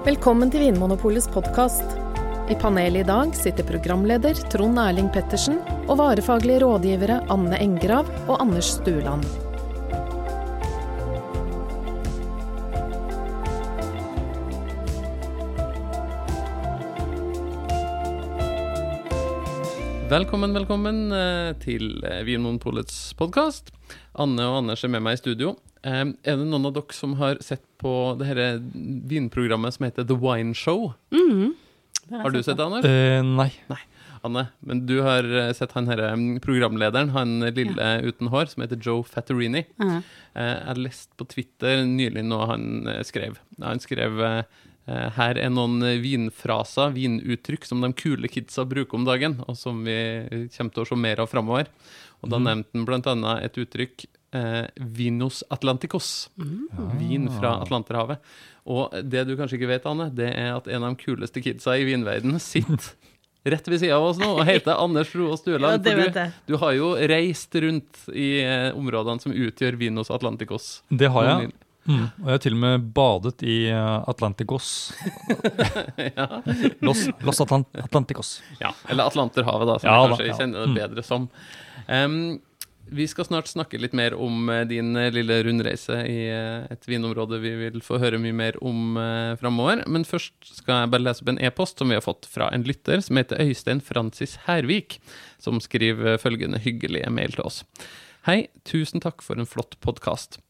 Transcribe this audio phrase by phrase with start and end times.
[0.00, 1.84] Velkommen til Vinmonopolets podkast.
[2.48, 5.58] I panelet i dag sitter programleder Trond Erling Pettersen
[5.90, 9.28] og varefaglige rådgivere Anne Engrav og Anders Stueland.
[20.08, 23.68] Velkommen, velkommen eh, til eh, Vinmonopolets podkast.
[24.16, 25.58] Anne og Anders er med meg i studio.
[25.82, 28.60] Eh, Er det noen av dere som har sett på det her
[29.10, 30.92] vinprogrammet som heter The Wine Show?
[32.10, 32.84] Har du sett det, Anders?
[32.84, 33.52] Uh, nei.
[34.22, 38.64] Anne, men du har eh, sett han her mm, programlederen, han lille uten hår, som
[38.64, 39.64] heter Joe Fattorini.
[39.78, 40.02] -huh.
[40.36, 43.38] uh, Jeg leste på Twitter nylig noe han eh, skrev.
[43.62, 44.42] Han skrev eh,
[44.86, 49.56] eh, her er noen eh, vinfraser, vinuttrykk, som de kule kidsa bruker om dagen, og
[49.56, 51.66] som vi kommer til å se mer av framover.
[52.20, 54.04] Og da nevnte han annet et uttrykk,
[54.36, 56.30] eh, vinos atlanticos.
[56.98, 58.22] Vin fra Atlanterhavet.
[58.70, 61.78] Og det du kanskje ikke vet, Anne, det er at en av de kuleste kidsa
[61.80, 62.92] i vinverdenen sitter
[63.50, 65.78] rett ved sida av oss nå og heter Anders Roa Stueland.
[65.78, 69.80] Ja, det for vet du, du har jo reist rundt i eh, områdene som utgjør
[69.80, 70.70] Vinos Atlanticos.
[70.88, 71.50] Det har jeg.
[71.88, 72.04] Mm.
[72.04, 74.68] Og jeg har til og med badet i eh, Atlanticos.
[76.86, 78.36] Los, Los Atlant Atlanticos.
[78.60, 80.38] Ja, eller Atlanterhavet, da, som Ja jeg da, kanskje ja.
[80.42, 81.26] kjenner det bedre som.
[81.88, 82.20] Em,
[82.90, 86.88] vi skal snart snakke litt mer om eh, din eh, lille rundreise i eh, et
[86.90, 88.98] vinområde vi vil få høre mye mer om
[89.40, 89.84] framover.
[89.86, 92.66] Men først skal jeg bare lese opp en e-post som vi har fått fra en
[92.66, 94.98] lytter som heter Øystein Francis Hervik,
[95.38, 97.62] som skriver følgende hyggelige mail til oss.
[98.26, 100.40] Hei, tusen takk for en flott podkast.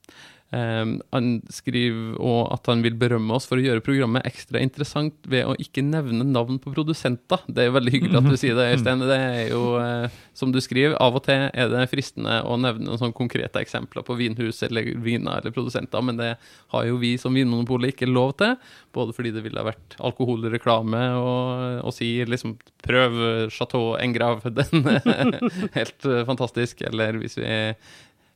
[0.50, 5.14] Um, han skriver også at han vil berømme oss for å gjøre programmet ekstra interessant
[5.30, 7.44] ved å ikke nevne navn på produsenter.
[7.46, 9.04] Det er veldig hyggelig at du sier det, Øystein.
[9.06, 12.88] Det er jo, eh, som du skriver, av og til er det fristende å nevne
[12.88, 16.32] noen sånne konkrete eksempler på vinhus eller viner eller produsenter, men det
[16.74, 18.58] har jo vi som Vinmonopolet ikke lov til.
[18.90, 23.20] Både fordi det ville ha vært alkoholreklame og, og si liksom prøv
[23.54, 25.38] Chateau Engrav, den er
[25.78, 27.76] helt eh, fantastisk, eller hvis vi er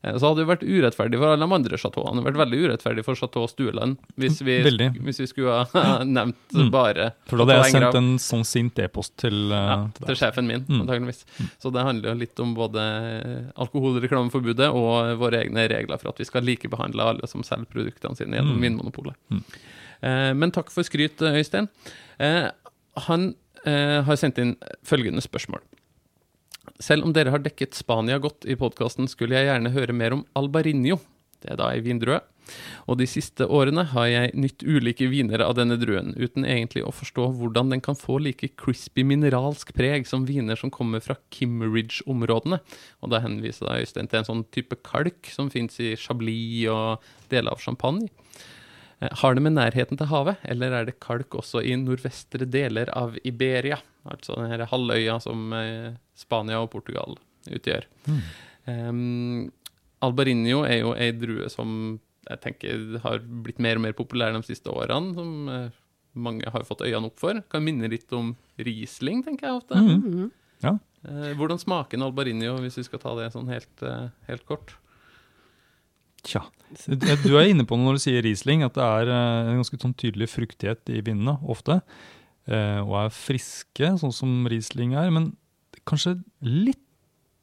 [0.04, 2.18] Så hadde det vært urettferdig for alle de andre chateauene.
[2.18, 5.84] Det hadde vært veldig urettferdig for Chateau Stueland hvis hvis vi skulle ha
[6.18, 6.70] nevnt Mm.
[6.70, 10.16] bare For da hadde jeg sendt en sånn sint e-post til, eh, ja, til til
[10.20, 10.82] sjefen min, Mm.
[10.84, 11.24] antageligvis.
[11.58, 12.84] Så det handler jo litt om både
[13.56, 18.36] alkoholreklameforbudet og våre egne regler for at vi skal likebehandle alle som selger produktene sine
[18.38, 18.62] gjennom Mm.
[18.64, 19.14] Vinmonopolet.
[19.30, 19.42] Mm.
[20.02, 21.68] Eh, men takk for skryt, Øystein.
[22.20, 22.50] Eh,
[23.08, 23.34] han
[23.66, 25.60] eh, har sendt inn følgende spørsmål.
[26.82, 30.24] Selv om dere har dekket Spania godt i podkasten, skulle jeg gjerne høre mer om
[30.34, 30.98] Albarinho.
[31.44, 32.18] Det er da ei vindrue.
[32.90, 36.92] Og de siste årene har jeg nytt ulike viner av denne druen, uten egentlig å
[36.92, 42.60] forstå hvordan den kan få like crispy mineralsk preg som viner som kommer fra Kimmeridge-områdene.
[43.04, 47.04] Og da henviser da Øystein til en sånn type kalk som fins i Chablis og
[47.32, 48.10] deler av Champagne.
[49.00, 52.92] Eh, Har det med nærheten til havet, eller er det kalk også i nordvestre deler
[52.92, 53.80] av Iberia?
[54.04, 57.16] Altså den halvøya som eh, Spania og Portugal
[57.50, 57.86] utgjør.
[58.08, 58.20] Mm.
[58.66, 59.52] Um,
[60.04, 64.40] Albarinio er jo ei drue som jeg tenker har blitt mer og mer populær de
[64.46, 65.74] siste årene, som eh,
[66.16, 67.36] mange har fått øynene opp for.
[67.52, 69.76] Kan minne litt om Riesling, tenker jeg ofte.
[69.76, 70.30] Mhm.
[70.64, 70.78] Ja.
[71.04, 74.72] Eh, hvordan smaker en Albarinio, hvis vi skal ta det sånn helt, eh, helt kort?
[76.24, 76.46] Tja.
[76.88, 79.92] Du er inne på noe når du sier Riesling, at det er en ganske sånn
[80.00, 81.82] tydelig fruktighet i vinene ofte.
[82.48, 85.34] eh, Og er friske, sånn som Riesling er, men
[85.86, 86.80] kanskje litt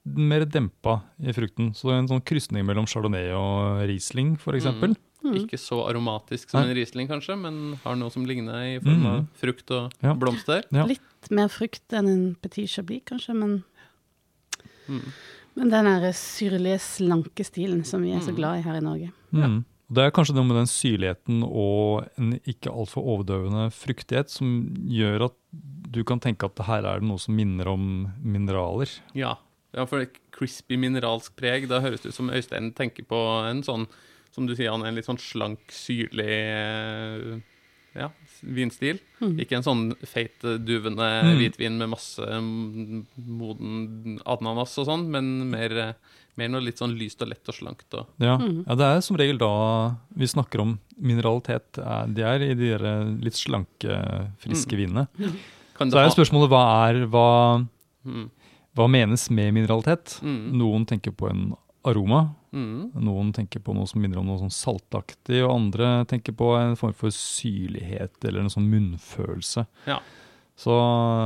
[0.03, 1.73] mer dempa i frukten.
[1.77, 4.65] Så en sånn krysning mellom Chardonnay og Riesling, f.eks.
[4.65, 4.95] Mm.
[5.21, 5.35] Mm.
[5.43, 6.71] Ikke så aromatisk som Nei.
[6.71, 9.27] en Riesling, kanskje, men har noe som ligner i form av mm.
[9.37, 10.15] frukt og Ja.
[10.17, 10.63] blomster.
[10.73, 10.87] Ja.
[10.89, 13.63] Litt mer frukt enn en petit chablis, kanskje, men,
[14.89, 15.11] Mm.
[15.55, 18.35] men den syrlige, slanke stilen som vi er så Mm.
[18.35, 19.11] glad i her i Norge.
[19.31, 19.63] Mm.
[19.91, 24.53] Det er kanskje noe med den syrligheten og en ikke altfor overdøvende fruktighet som
[24.87, 25.35] gjør at
[25.91, 27.83] du kan tenke at her er det noe som minner om
[28.23, 28.93] mineraler.
[29.17, 29.33] Ja.
[29.75, 33.59] ja, for det crispy mineralsk preg, da høres det ut som Øystein tenker på en
[33.67, 33.89] sånn,
[34.31, 37.41] som du sier, han er en litt sånn slank, syrlig eh,
[37.99, 38.07] ja,
[38.47, 39.01] vinstil.
[39.19, 39.35] Mm.
[39.43, 41.35] Ikke en sånn feit, duvende Mm.
[41.41, 45.93] hvitvin med masse mm, moden ananas og sånn, men mer, eh,
[46.37, 47.93] mer noe litt sånn lyst og lett og slankt.
[47.93, 48.37] Og, Ja.
[48.37, 48.63] Mm.
[48.67, 51.73] ja, det er som regel da vi snakker om mineralitet.
[51.75, 55.07] De Det er i de der litt slanke, friske vinene.
[55.75, 57.67] kan Så er jo spørsmålet hva er hva,
[58.05, 58.29] Mm,
[58.75, 60.19] hva menes med mineralitet?
[60.23, 61.53] mm, Noen tenker på en
[61.85, 62.93] aroma, mm.
[62.95, 66.75] noen tenker på noe som minner om noe sånn saltaktig, og andre tenker på en
[66.75, 69.65] form for syrlighet eller en sånn munnfølelse.
[69.87, 69.99] Ja.
[70.61, 70.73] Så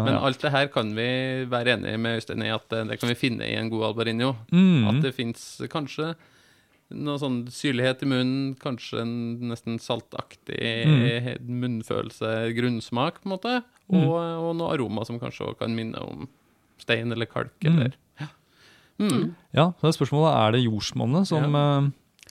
[0.05, 1.07] Men alt det her kan vi
[1.51, 4.29] være enige med Øystein i at det, det kan vi finne i en god albarinio.
[4.53, 4.87] Mm.
[4.93, 5.43] At det fins
[5.73, 6.13] kanskje
[6.95, 9.13] noe sånn syrlighet i munnen, kanskje en
[9.49, 11.41] nesten saltaktig Mm.
[11.65, 13.55] munnfølelse, grunnsmak, på en måte.
[13.89, 16.27] Og, og noe aroma som kanskje også kan minne om
[16.81, 17.51] stein eller kalk.
[17.65, 17.73] Mm.
[17.79, 18.27] Eller, ja.
[19.01, 19.33] Mm.
[19.57, 21.65] Ja, så er spørsmålet er det jordsmonnet som ja.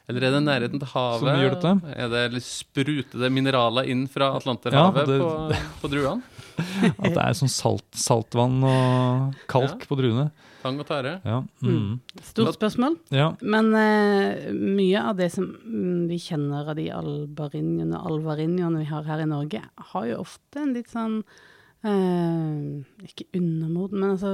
[0.08, 1.20] eller er det nærheten til havet?
[1.20, 1.74] Som gjør dette?
[1.98, 6.22] Er det litt sprutede mineraler inn fra Atlanterhavet Ja, det- på, på druene?
[6.58, 10.28] At det er sånn salt, saltvann og kalk på druene.
[10.64, 11.18] Tang og tare?
[11.28, 11.42] Ja.
[11.60, 11.98] Mm.
[12.24, 12.96] Stort spørsmål.
[13.12, 13.32] ja.
[13.44, 18.88] Men uh, mye av det som mm, vi kjenner av de albarinjoene og alvarinjoene vi
[18.88, 19.60] har her i Norge,
[19.90, 21.18] har jo ofte en litt sånn
[21.84, 24.32] uh, Ikke undermoden, men altså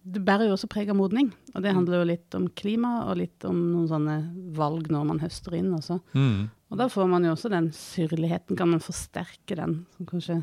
[0.00, 1.28] Det bærer jo også preg av modning.
[1.52, 4.16] Og det handler jo litt om klima, og litt om noen sånne
[4.56, 6.00] valg når man høster inn også.
[6.16, 6.48] Mm.
[6.72, 8.56] Og da får man jo også den syrligheten.
[8.56, 9.82] Kan man forsterke den?
[9.92, 10.40] Som kanskje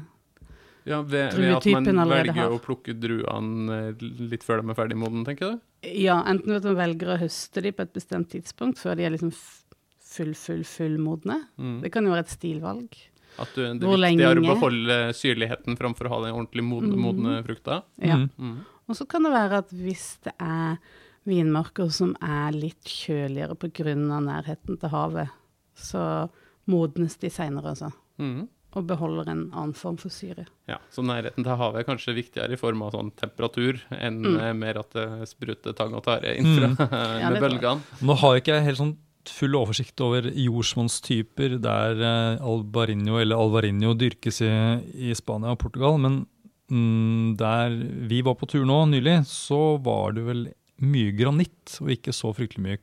[0.90, 2.54] Ja, ved, ved at man velger har.
[2.56, 5.60] å plukke druene eh, litt før de er ferdig moden, tenker du?
[5.86, 9.06] Ja, enten ved at man velger å høste de på et bestemt tidspunkt, før de
[9.08, 9.32] er liksom
[10.10, 11.38] full, full, fullmodne.
[11.62, 11.78] Mm.
[11.86, 12.98] Det kan jo være et stilvalg.
[13.40, 16.96] At du, det er viktig viktigere å beholde syrligheten framfor å ha den ordentlig modne,
[16.98, 17.04] Mm.
[17.06, 17.84] modne frukta?
[18.02, 18.18] Ja.
[18.18, 18.30] Mm.
[18.42, 18.58] Mm.
[18.90, 20.80] Og så kan det være at hvis det er
[21.30, 23.94] vinmarker som er litt kjøligere pga.
[23.96, 25.30] nærheten til havet,
[25.78, 26.30] så
[26.68, 27.92] modnes de seinere, altså.
[28.20, 28.48] Mm.
[28.78, 30.44] Og beholder en annen form for syre.
[30.70, 34.40] Ja, Så nærheten til havet er kanskje viktigere i form av sånn temperatur enn Mm.
[34.40, 36.78] eh, mer at det spruter tang og tare inn fra mm.
[37.34, 37.82] med ja, bølgene.
[38.06, 38.98] Nå har ikke jeg helt sånn
[39.30, 44.52] full oversikt over jordsmonnstyper der eh, albarinho eller alvarinho dyrkes i,
[45.10, 46.22] i Spania og Portugal, men
[46.72, 47.74] mm, der
[48.10, 50.46] vi var på tur nå nylig, så var det vel
[50.80, 52.80] mye granitt og ikke så fryktelig mye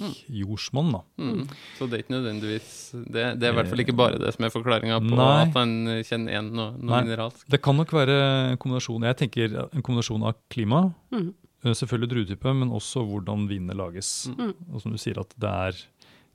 [0.00, 1.02] kalkjordsmonn, da.
[1.20, 1.44] Mm.
[1.78, 2.70] Så det er ikke nødvendigvis
[3.04, 5.28] Det, det er i hvert fall ikke bare det som er forklaringa på Nei.
[5.44, 5.76] at han
[6.06, 7.46] kjenner igjen noe, noe mineralsk.
[7.52, 8.18] Det kan nok være
[8.54, 10.82] en kombinasjon, jeg tenker en kombinasjon av klima,
[11.14, 11.30] eh,
[11.70, 14.30] selvfølgelig druetype, men også hvordan vinene lages.
[14.32, 14.54] Mm.
[14.72, 15.86] Og som du sier at det er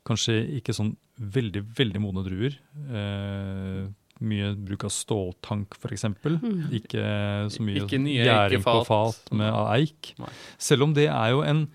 [0.06, 2.57] kanskje ikke sånn veldig, veldig modne druer.
[2.85, 3.85] Eh,
[4.23, 6.06] mye bruk av ståltank f.eks.
[6.23, 6.69] Mm.
[6.77, 7.03] Ikke
[7.51, 10.13] så mye gjæring på fat med eik.
[10.21, 10.31] Nei.
[10.62, 11.65] Selv om det er jo en,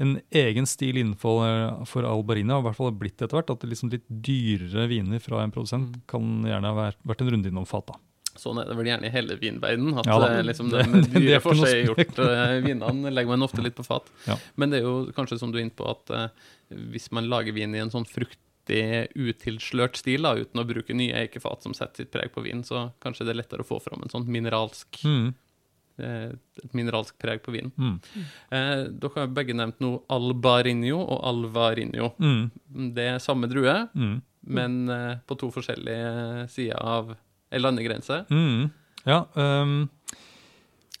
[0.00, 3.60] en egen stil innenfor eh, for Albarina, og i hvert fall blitt etter hvert, at
[3.60, 6.00] det liksom litt dyrere viner fra en produsent Mm.
[6.10, 7.86] kan gjerne ha vært, vært en runde innom fat.
[7.86, 7.94] da.
[8.36, 9.96] Sånn er det vel gjerne i hele vinverdenen.
[10.00, 10.26] At Ja da.
[10.34, 10.82] eh, liksom Det-
[11.12, 12.16] de dyre for seg gjort
[12.66, 14.02] vinene legger man ofte litt på fat.
[14.26, 14.36] Ja.
[14.56, 16.28] Men det er jo kanskje som du er inne på, at uh,
[16.90, 21.12] hvis man lager vin i en sånn fruktig, utilslørt stil, da, uten å bruke nye
[21.28, 24.02] eikefat som setter sitt preg på vin, så kanskje det er lettere å få fram
[24.02, 25.34] en sånn mineralsk, Mm.
[25.98, 26.30] Eh,
[26.64, 27.72] et mineralsk preg på vinen.
[27.78, 27.98] Mm.
[28.50, 32.12] Eh, dere har begge nevnt nå albarinho og alvarinho.
[32.18, 32.94] Mm.
[32.94, 34.22] Det er samme drue, Mm.
[34.46, 37.14] men eh, på to forskjellige sider av
[37.52, 38.24] ei landegrense.
[38.30, 38.70] Mm.
[39.06, 39.88] Ja, ehm,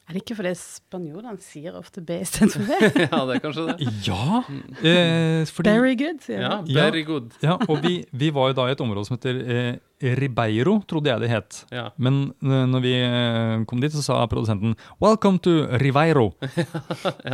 [0.04, 2.76] Er det ikke fordi spanjolene sier ofte B istedenfor V?
[3.06, 3.88] ja, det er kanskje det.
[4.04, 4.42] ja
[4.84, 6.74] eh, fordi, Very good, sier Ja, de.
[6.76, 6.82] Ja.
[6.90, 7.30] very good.
[7.40, 9.70] ja, og vi, vi var jo da i et område som heter eh,
[10.20, 11.62] Ribeiro, trodde jeg det het.
[11.72, 11.86] Ja.
[11.96, 16.34] Men eh, når vi eh, kom dit, så sa produsenten 'Welcome to Ribeiro'.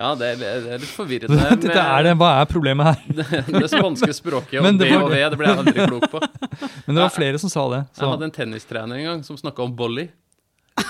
[0.00, 1.36] Ja, det er, det er litt forvirrende.
[1.62, 3.00] Dette er det, Hva er problemet her?
[3.20, 6.22] det, det spanske språket om B og V, det ble jeg aldri klok på.
[6.86, 7.82] Men det var flere som sa det.
[7.98, 10.08] Jeg hadde en tennistrener en gang som snakka om volley.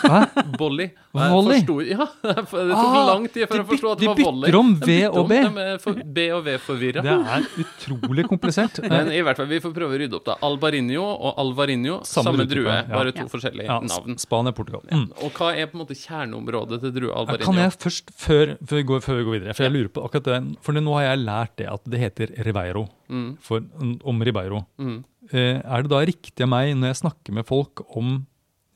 [0.01, 0.21] Hæ?
[0.61, 0.89] Volley.
[1.13, 1.61] Volley?
[1.91, 4.51] Ja, det tok Ah, lang tid for jeg å forstå at det var volley.
[4.51, 5.39] de bytter om V og B.
[5.47, 7.03] om, B og V-forvirra.
[7.03, 8.81] det er utrolig komplisert.
[8.93, 10.37] Men i hvert fall, vi får prøve å rydde opp, da.
[10.47, 12.83] Albarinho og Alvarinho, Samme samme, drue, ja.
[12.91, 13.29] bare to Ja.
[13.35, 14.19] forskjellige Ja, navn.
[14.23, 14.83] Spania, Portugal.
[14.91, 15.09] Mm.
[15.25, 17.47] Og hva er på en måte kjerneområdet til drue Alvarinho?
[17.51, 20.05] Kan jeg først, før, før, vi går, før vi går videre, for jeg lurer på
[20.07, 23.59] akkurat det, for nå har jeg lært det at det heter Ribeiro, Mm, for,
[24.07, 24.65] om Ribeiro.
[24.79, 24.99] mm.
[25.33, 28.27] Eh, er det da riktig av meg, når jeg snakker med folk om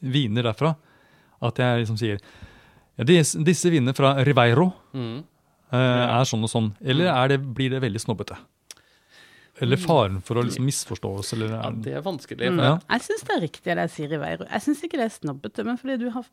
[0.03, 0.75] viner derfra,
[1.45, 2.19] at jeg liksom sier
[2.97, 5.23] ja, disse, disse vinene fra Riveiro Mm.
[5.75, 5.77] uh,
[6.21, 8.37] er sånn og sånn, eller er det, blir det veldig snobbete?
[9.63, 12.49] Eller faren for å liksom misforstås, eller Ja, det er vanskelig.
[12.51, 12.73] Mm, ja.
[12.91, 14.47] Jeg syns det er riktig det jeg sier i Veiro.
[14.51, 16.25] Jeg syns ikke det er snobbete, men fordi du har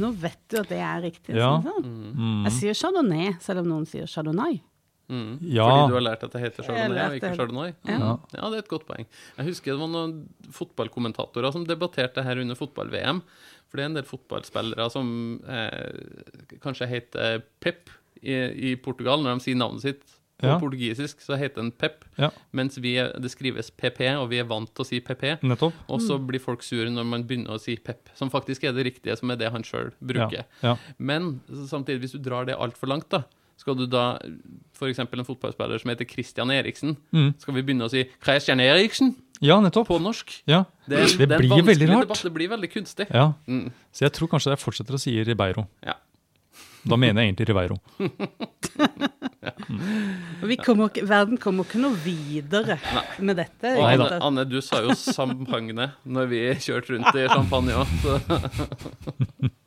[0.00, 1.34] Nå vet du at det er riktig.
[1.36, 1.50] Ja.
[1.60, 1.66] Sånn.
[1.84, 2.14] sånn.
[2.16, 4.62] mm, Jeg sier chardonnay, selv om noen sier chardonnay.
[5.10, 5.30] Mm.
[5.50, 5.64] Ja.
[5.66, 7.72] Fordi du har lært at det heter chardonnay og ikke chardonnay?
[7.88, 7.96] Ja.
[7.98, 8.28] Mm.
[8.36, 9.08] Ja, det er et godt poeng.
[9.40, 10.14] Jeg husker det var noen
[10.54, 13.22] fotballkommentatorer som debatterte her under fotball-VM.
[13.70, 15.10] For det er en del fotballspillere som
[15.46, 17.90] eh, kanskje heter Pep
[18.22, 18.34] i,
[18.70, 19.22] i Portugal.
[19.22, 20.54] Når de sier navnet sitt på Ja.
[20.56, 22.06] portugisisk, så heter den Pep.
[22.16, 22.30] Ja.
[22.56, 25.34] Mens vi er, det skrives PP, og vi er vant til å si PP.
[25.44, 25.74] nettopp.
[25.92, 28.86] Og så blir folk sure når man begynner å si Pep, som faktisk er det
[28.88, 30.46] riktige, som er det han sjøl bruker.
[30.64, 30.76] Ja.
[30.96, 33.22] Men samtidig, hvis du drar det altfor langt, da
[33.60, 34.04] skal du da
[34.74, 34.98] f.eks.
[35.04, 37.34] en fotballspiller som heter Christian Eriksen, Mm.
[37.38, 39.14] skal vi begynne å si Christian Eriksen
[39.44, 39.88] ja, nettopp.
[39.88, 40.42] på norsk?
[40.48, 40.64] Ja.
[40.88, 42.06] Det, er- Det er blir veldig rart.
[42.08, 42.22] Debatt.
[42.24, 43.06] Det blir veldig kunstig.
[43.12, 43.32] Ja.
[43.46, 43.70] Mm.
[43.92, 45.66] Så jeg tror kanskje jeg fortsetter å si Ribeiro.
[45.84, 45.94] Ja.
[46.88, 47.76] Da mener jeg egentlig Ribeiro.
[50.40, 52.78] Og vi kommer, verden kommer ikke noe videre
[53.20, 53.74] med dette.
[53.76, 54.18] Og Anne.
[54.24, 58.16] Anne, du sa jo champagne når vi kjørte rundt i champagne òg, så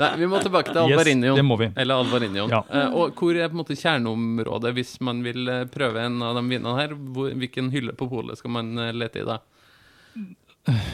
[0.00, 1.70] Nei, vi må tilbake til Yes, det må vi.
[1.76, 2.52] Eller Alvarinion.
[2.52, 2.62] Ja.
[2.70, 6.38] Eh, og hvor er på en måte kjerneområdet hvis man vil eh, prøve en av
[6.38, 6.94] de vinene her?
[6.94, 9.40] Hvilken hylle på polet skal man eh, lete i da?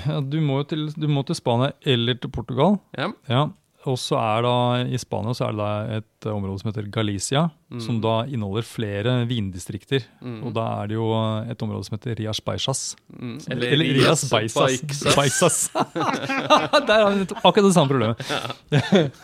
[0.07, 2.79] Ja, du, må jo til, til Spania eller til Portugal.
[2.97, 3.11] Ja.
[3.29, 3.47] Ja,
[3.87, 4.55] og så er da
[4.91, 7.45] I Spania så er det da et område som heter Galicia,
[7.83, 10.07] som da inneholder flere vindistrikter.
[10.43, 11.07] Og da er det jo
[11.47, 12.83] et område som heter Rias Baixas.
[13.15, 13.37] Mm.
[13.55, 14.83] Eller, Rias Baixas.
[14.83, 15.17] Baixas.
[15.17, 15.59] Baixas.
[16.89, 18.17] Der har vi akkurat det samme problemet.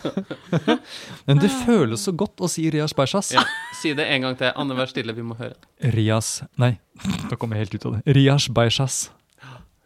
[1.27, 3.33] Men det føles så godt å si Rias Baixas.
[3.35, 3.43] Ja.
[3.81, 4.53] Si det en gang til.
[4.55, 5.57] Anne, vær stille, vi må høre.
[5.95, 6.75] Rias Nei,
[7.29, 8.15] da kommer jeg helt ut av det.
[8.19, 9.03] Rias Baixas.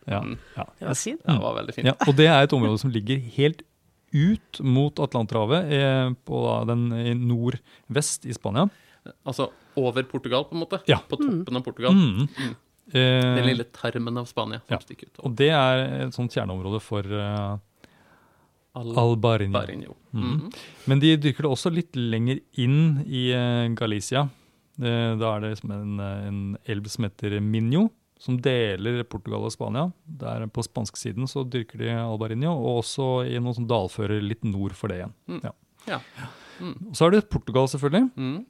[0.08, 0.22] Ja,
[0.56, 0.68] ja.
[0.80, 1.22] Det var fint.
[1.26, 1.90] Ja, det var veldig fint.
[1.90, 3.64] Ja, og det er et område som ligger helt
[4.14, 8.70] ut mot Atlanterhavet, eh, på den i nordvest i Spania.
[9.26, 10.80] Altså over Portugal, på en måte?
[10.88, 10.98] Ja.
[11.08, 11.92] På toppen av Portugal?
[11.94, 12.28] Mm.
[12.94, 14.80] Den Eh, lille tarmen av Spania som Ja.
[14.80, 15.20] stikker ut.
[15.20, 17.04] og det er et sånt kjerneområde for
[18.78, 19.58] Albarinho.
[19.58, 19.96] Albarinho.
[20.14, 20.24] mm.
[20.24, 20.52] Mhm.
[20.88, 24.30] Men de dyrker det også litt lenger inn i uh, Galicia.
[24.80, 27.90] Uh, da er det liksom en, en elv som heter Minho,
[28.22, 29.88] som deler Portugal og Spania.
[30.20, 34.92] Der på spansksiden så dyrker de albarinio, og også i noen dalfører litt nord for
[34.92, 35.16] det igjen.
[35.30, 35.42] Mm.
[35.46, 35.54] Ja.
[35.88, 36.00] Ja.
[36.60, 36.78] Mm.
[36.98, 38.10] Så er det Portugal, selvfølgelig.
[38.16, 38.46] Mhm.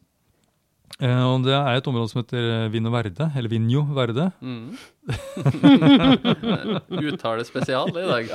[0.97, 4.31] Eh, og det er et område som heter Vino Verde, eller Vinho Verde.
[4.41, 4.71] Mm.
[7.07, 8.25] Uttale spesial i dag.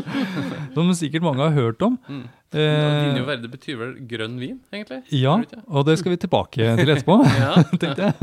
[0.74, 1.98] Som sikkert mange har hørt om.
[2.08, 2.22] Mm.
[2.52, 5.00] Eh, Vinho Verde betyr vel grønn vin, egentlig?
[5.16, 5.34] Ja,
[5.68, 7.14] og det skal vi tilbake til etterpå,
[7.82, 8.14] tenkte jeg.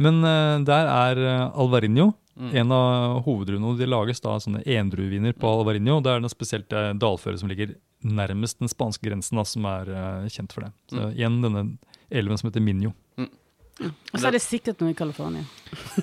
[0.00, 2.06] Men eh, der er eh, Alvarinho
[2.40, 2.52] Mm.
[2.56, 3.74] en av hovedruene.
[3.76, 5.98] De lages da sånne endrueviner på Alvarinho.
[6.00, 7.74] Det er noe spesielt eh, dalføre som ligger
[8.06, 10.70] nærmest den spanske grensen, da, som er eh, kjent for det.
[10.88, 11.10] Så Mm.
[11.18, 11.62] igjen denne
[12.10, 12.92] elven som heter Minho.
[13.80, 15.40] Og så er det sikkert noe i California.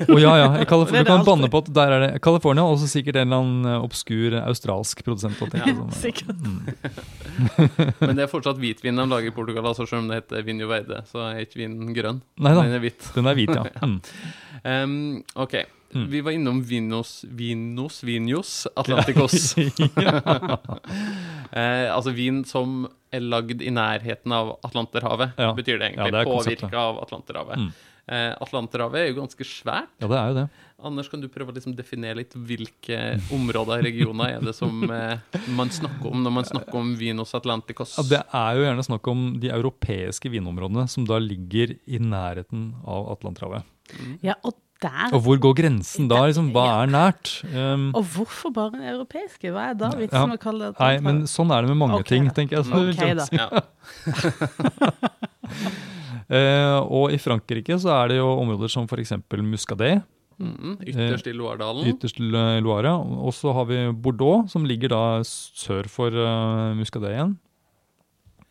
[0.08, 2.80] oh, ja, ja, i California, du kan banne på at der er det California, og
[2.82, 5.38] så sikkert en eller annen eh, obskur australsk produsent.
[5.46, 6.42] Og tenker sånn, Sikkert.
[8.08, 10.72] Men det er fortsatt hvitvin de lager i Portugal, altså, selv om det heter Vinjo
[10.72, 11.04] Verde.
[11.12, 12.24] Så er ikke vinen grønn.
[12.42, 13.12] Nei da, Den er hvit.
[13.14, 13.66] den er hvit, ja.
[13.88, 14.00] Mm.
[14.66, 15.54] um, OK.
[15.96, 16.08] Mm.
[16.12, 19.56] Vi var innom Vinos Vinos Vinios Atlanticos.
[21.51, 25.53] eh, altså vin som er lagd i nærheten av Atlanterhavet, Ja.
[25.56, 26.12] betyr det Ja, egentlig.
[26.12, 26.25] det er.
[26.25, 27.58] Påvirka av Atlanterhavet.
[27.58, 27.72] Mm.
[28.08, 29.89] Eh, Atlanterhavet er jo ganske svært.
[30.00, 30.50] Ja, det er jo det.
[30.88, 34.84] Anders, kan du prøve å liksom definere litt hvilke områder og regioner er det som
[34.94, 35.17] eh,
[35.58, 37.98] man snakker om når man snakker om Vinos Atlanticos?
[37.98, 42.75] Ja, det er jo gjerne snakk om de europeiske vinområdene som da ligger i nærheten
[42.86, 43.63] av Atlanterhavet.
[44.22, 44.53] Ja, og
[44.84, 46.24] der Og hvor går grensen da?
[46.30, 47.32] Liksom, hva er nært?
[47.54, 49.52] Um, Og hvorfor bare den europeiske?
[49.54, 50.38] Hva er da vitsen Ja.
[50.38, 52.34] å kalle det nei, men sånn er det med mange okay, ting, da.
[52.38, 52.66] tenker jeg.
[52.66, 53.26] Så Ok, er da.
[53.32, 53.48] Ja.
[56.28, 59.14] Eh, og i Frankrike så er det jo områder som f.eks.
[59.48, 60.02] Muscadet,
[60.38, 61.88] Mm, ytterst i Loiredalen.
[61.90, 62.92] ytterst i eh, Loire.
[62.94, 67.32] Og så har vi Bordeaux, som ligger da sør for uh, Muscadet igjen.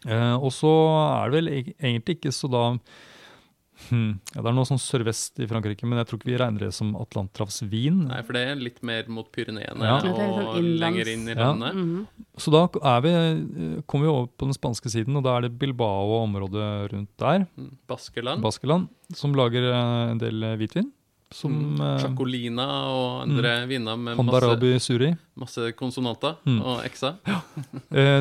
[0.06, 0.72] Uh, og så
[1.22, 2.64] er det vel egentlig ikke så da
[3.90, 6.58] hmm, ja, Det er noe sånn sørvest i Frankrike, men jeg tror ikke vi regner
[6.66, 8.06] det som Atlanterhavsvin.
[8.08, 9.96] Nei, for det er litt mer mot Pyreneene Ja.
[9.96, 11.52] og sånn og lenger inn i Ja.
[11.52, 11.74] landet.
[11.74, 12.06] -hmm.
[12.38, 12.64] Så da
[12.96, 16.08] er vi, eh, kommer vi over på den spanske siden, og da er det Bilbao
[16.10, 17.76] og området rundt der, Mm.
[17.88, 18.42] Baskeland.
[18.42, 20.92] Baskeland, som lager eh, en del eh, hvitvin.
[21.34, 21.80] Som Mm.
[21.82, 25.08] eh, Chacolina og andre viner med masse, Suri.
[25.36, 26.60] masse konsonanter Mm.
[26.62, 27.16] og x-er.
[27.26, 27.40] Ja.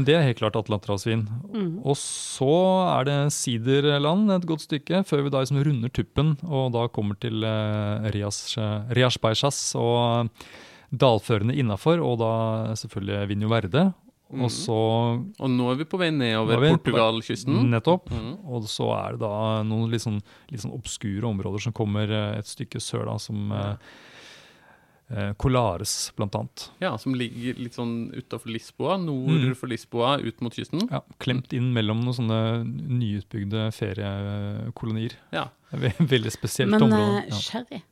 [0.02, 1.28] Det er helt klart Atlanterhavsvin.
[1.54, 1.82] Mm.
[1.86, 2.50] Og så
[3.00, 7.16] er det siderland et godt stykke, før vi da liksom runder tuppen og da kommer
[7.20, 8.90] til eh, Rias, eh,
[9.76, 10.30] og
[10.96, 13.94] dalførene innafor, og da selvfølgelig Vinjo Verde.
[14.34, 14.42] Mhm.
[14.44, 14.76] Og så
[15.40, 17.70] Og nå er vi på vei nedover er Portugalkysten.
[17.70, 18.10] nettopp.
[18.10, 18.32] Mm.
[18.50, 22.40] Og så er det da noen litt sånn, litt sånn obskure områder som kommer eh,
[22.40, 23.76] et stykke sør, da, som ja.
[25.12, 26.70] eh, Colares, blant annet.
[26.82, 29.56] Ja, som ligger litt sånn utafor Lisboa, nord Mm.
[29.56, 30.90] for Lisboa, ut mot kysten.
[30.90, 35.14] Ja, klemt inn mellom noen sånne nyutbygde feriekolonier.
[35.32, 35.50] Ja.
[35.72, 37.22] Det veldig spesielt Men område.
[37.22, 37.36] Men Ja.
[37.38, 37.84] sherry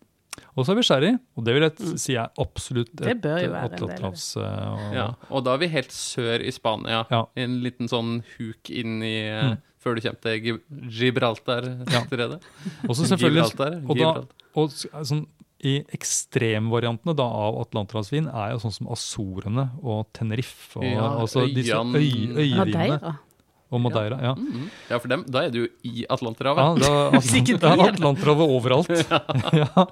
[0.55, 1.97] Og så har vi sherry, og det vil jeg Mm.
[1.97, 3.89] si er absolutt Det et bør jo være en del.
[3.89, 4.25] Atlanterhavs...
[4.37, 5.07] eh, og- ja.
[5.31, 7.05] Og da er vi helt sør i Spania.
[7.09, 7.25] Ja.
[7.35, 9.57] En liten sånn huk inn i eh, Mm.
[9.83, 10.61] Før du kommer til Gib-
[10.95, 12.39] Gibraltar-stedet.
[12.89, 13.89] Og så selvfølgelig Gibraltar.
[13.89, 14.69] og da- og
[15.05, 15.25] sånn,
[15.63, 20.75] I ekstremvariantene da av Atlanterhavsvin er jo sånn som Azorene og Tenerife.
[20.77, 22.57] Og, Ja, altså disse øy, øyvinene.
[22.57, 23.13] Madeira.
[23.73, 24.19] Og Madeira.
[24.21, 24.67] Ja, Mhm.
[24.89, 26.61] Ja, for dem, da er du jo i Atlanterhavet.
[26.61, 27.93] ja da, er er.
[27.93, 28.89] Atlanterhavet overalt.
[29.63, 29.85] ja.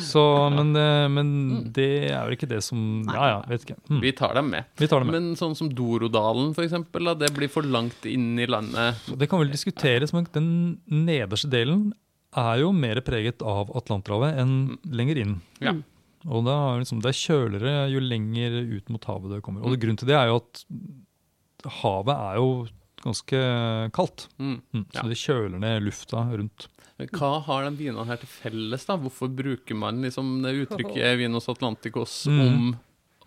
[0.00, 0.22] Så,
[0.54, 1.30] men, eh, men
[1.72, 3.78] det er vel ikke det som Ja ja, vet ikke.
[3.90, 4.00] Mm.
[4.04, 4.64] Vi tar dem med.
[4.80, 5.16] Vi tar det med.
[5.18, 9.00] Men sånn som Dorodalen, for eksempel, da, det blir for langt inn i landet.
[9.16, 10.50] Det kan vel diskuteres, men den
[10.86, 11.90] nederste delen
[12.36, 14.52] er jo mer preget av Atlanterhavet enn
[14.86, 15.38] lenger inn.
[15.62, 15.74] Ja.
[16.28, 19.64] Og da, liksom, det er kjølere jo lenger ut mot havet det kommer.
[19.64, 20.64] Og grunnen til det er jo at
[21.80, 22.50] havet er jo
[23.04, 23.40] ganske
[23.96, 24.28] kaldt.
[24.38, 24.60] Mm.
[24.74, 25.08] Mm, så Ja.
[25.08, 26.68] det kjøler ned lufta rundt.
[26.98, 28.96] Men Hva har de vinene her til felles, da?
[28.96, 32.40] Hvorfor bruker man liksom det uttrykket Vinos Atlanticos Mm.
[32.46, 32.76] om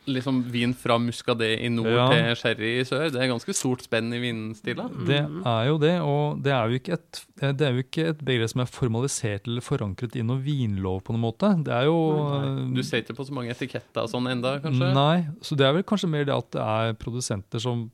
[0.06, 2.10] liksom vin fra Muscadet i nord Ja.
[2.12, 3.10] til sherry i sør?
[3.10, 4.90] Det er ganske stort spenn i vinstiler.
[5.08, 8.18] Det er jo det, og det er jo ikke et, det er jo ikke et
[8.24, 11.64] begrep som er formalisert eller forankret i noen vinlov på noen måte.
[11.64, 14.94] Det er jo Du ser ikke på så mange etiketter og sånn enda, kanskje?
[14.94, 17.90] Nei, så det er vel kanskje mer det at det er produsenter som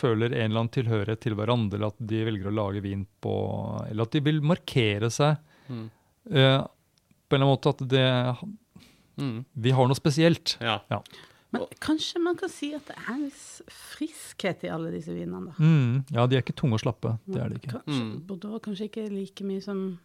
[0.00, 3.34] føler en eller annen tilhørighet til hverandre, eller at de velger å lage vin på
[3.90, 5.36] Eller at de vil markere seg
[5.70, 5.84] Mm.
[6.34, 6.66] uh,
[7.28, 8.06] på en eller annen måte at det,
[9.20, 9.44] Mm.
[9.54, 10.56] vi har noe spesielt.
[10.60, 10.80] Ja.
[11.52, 15.50] Men kanskje man kan si at det er en viss friskhet i alle disse vinene,
[15.50, 15.54] da.
[15.58, 17.18] Mm, ja, de er ikke tunge og slappe.
[17.26, 17.72] Det er de ikke.
[17.74, 18.20] Kanskje, Mm.
[18.26, 19.98] Bordeaux kanskje ikke like mye som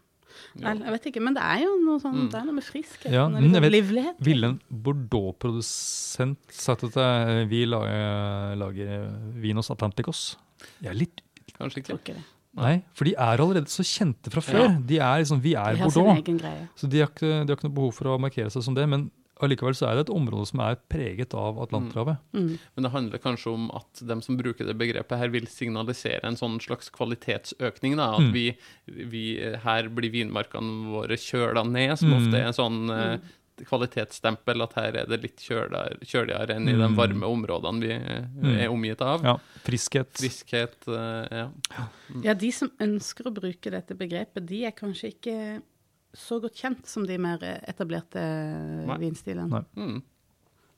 [0.55, 0.73] Ja.
[0.73, 2.29] Nei, jeg vet ikke, men det er jo noe sånn Mm.
[2.31, 3.11] Det er noe med friskhet.
[3.11, 4.15] Ja, noe liksom vet- livlighet.
[4.23, 9.09] Ville en Bordeaux-produsent sagt at eh, vi lager, lager
[9.41, 10.35] Vinos Atlanticos?
[10.81, 11.21] Jeg er litt
[11.57, 11.97] Kanskje ikke.
[11.99, 12.23] ikke det.
[12.55, 14.61] Nei, for de er allerede så kjente fra før.
[14.63, 14.79] Ja.
[14.79, 16.21] De er liksom, Vi er De har sin Bordeaux.
[16.23, 16.67] egen greie.
[16.79, 18.87] Så de har, ikke, de har ikke noe behov for å markere seg som det.
[18.87, 19.09] Men
[19.41, 22.17] allikevel så er det et område som er preget av Atlanterhavet.
[22.33, 22.57] Mm.
[22.75, 26.37] Men det handler kanskje om at dem som bruker det begrepet her, vil signalisere en
[26.39, 27.97] sånn slags kvalitetsøkning.
[27.97, 28.31] da, At Mm.
[28.33, 29.25] vi, vi
[29.57, 32.17] Her blir vinmarkene våre kjøla ned, som Mm.
[32.21, 33.19] ofte er en sånn eh,
[33.65, 34.61] kvalitetsstempel.
[34.63, 36.95] At her er det litt kjøligere, enn i de Mm.
[36.95, 39.23] varme områdene vi eh, er omgitt av.
[39.23, 40.11] Ja, Friskhet.
[40.13, 41.51] Friskhet eh, ja.
[42.23, 45.61] Ja, de som ønsker å bruke dette begrepet, de er kanskje ikke
[46.15, 48.21] så godt kjent som de mer etablerte
[48.87, 48.97] Nei.
[49.03, 49.65] vinstilene.
[49.75, 50.01] Mm.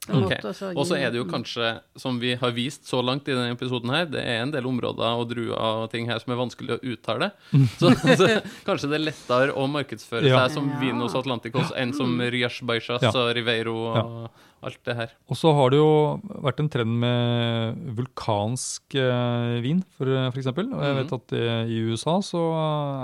[0.07, 0.21] Det Ok.
[0.23, 3.27] måte også å Og så er det jo kanskje, som vi har vist så langt
[3.27, 6.31] i denne episoden her, det er en del områder og druer og ting her som
[6.31, 7.31] er vanskelig å uttale.
[7.75, 8.29] Så, så
[8.63, 10.45] kanskje det er lettere å markedsføre Ja.
[10.47, 10.79] seg som Ja.
[10.79, 13.11] Vinos Atlanticos enn som Rias Baixas Ja.
[13.11, 14.29] og Riveiro og
[14.63, 15.09] alt det her.
[15.29, 20.71] Og så har det jo vært en trend med vulkansk eh, vin, for, for eksempel.
[20.71, 21.03] Og jeg Mhm.
[21.03, 22.47] vet at eh, i USA så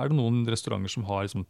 [0.02, 1.46] er det noen restauranter som har liksom,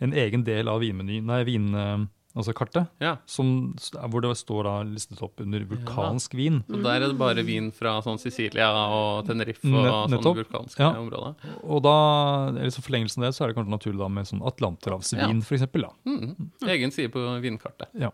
[0.00, 2.06] en egen del av vinmenyen, nei, vin, eh,
[2.36, 3.16] altså kartet, Ja.
[3.26, 3.74] som,
[4.10, 6.62] hvor det står da listet opp under vulkansk vin.
[6.68, 10.92] Så der er det bare vin fra sånn Sicilia og Tenerife og sånne vulkanske Ja.
[11.00, 11.34] områder.
[11.64, 11.96] Og da,
[12.52, 15.56] eller så forlengelsen av det, så er det kanskje naturlig da med sånn atlanterhavsvin, for
[15.56, 15.82] eksempel.
[15.88, 15.92] Da.
[16.06, 16.50] Mm.
[16.68, 17.88] Egen side på vinkartet.
[17.98, 18.10] Ja.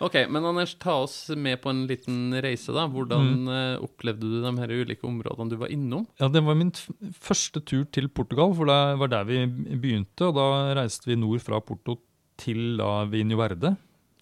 [0.00, 2.86] Ok, men Anders, ta oss med på en liten reise, da.
[2.86, 3.48] Hvordan Mm.
[3.48, 6.06] eh, opplevde du de her ulike områdene du var innom?
[6.20, 10.28] Ja, Det var min første tur til Portugal, for det var der vi begynte.
[10.28, 11.98] Og da reiste vi nord fra Porto
[12.40, 13.74] til da Vinho Verde.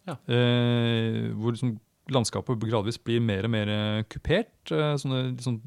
[0.07, 0.17] Ja.
[0.31, 1.77] Eh, hvor liksom
[2.15, 4.53] landskapet gradvis blir mer og mer eh, kupert.
[4.71, 5.59] Eh, sånne liksom,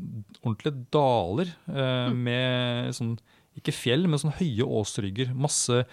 [0.41, 3.17] ordentlige daler eh, med sånn
[3.59, 5.33] Ikke fjell, men sånn høye åsrygger.
[5.35, 5.83] Masse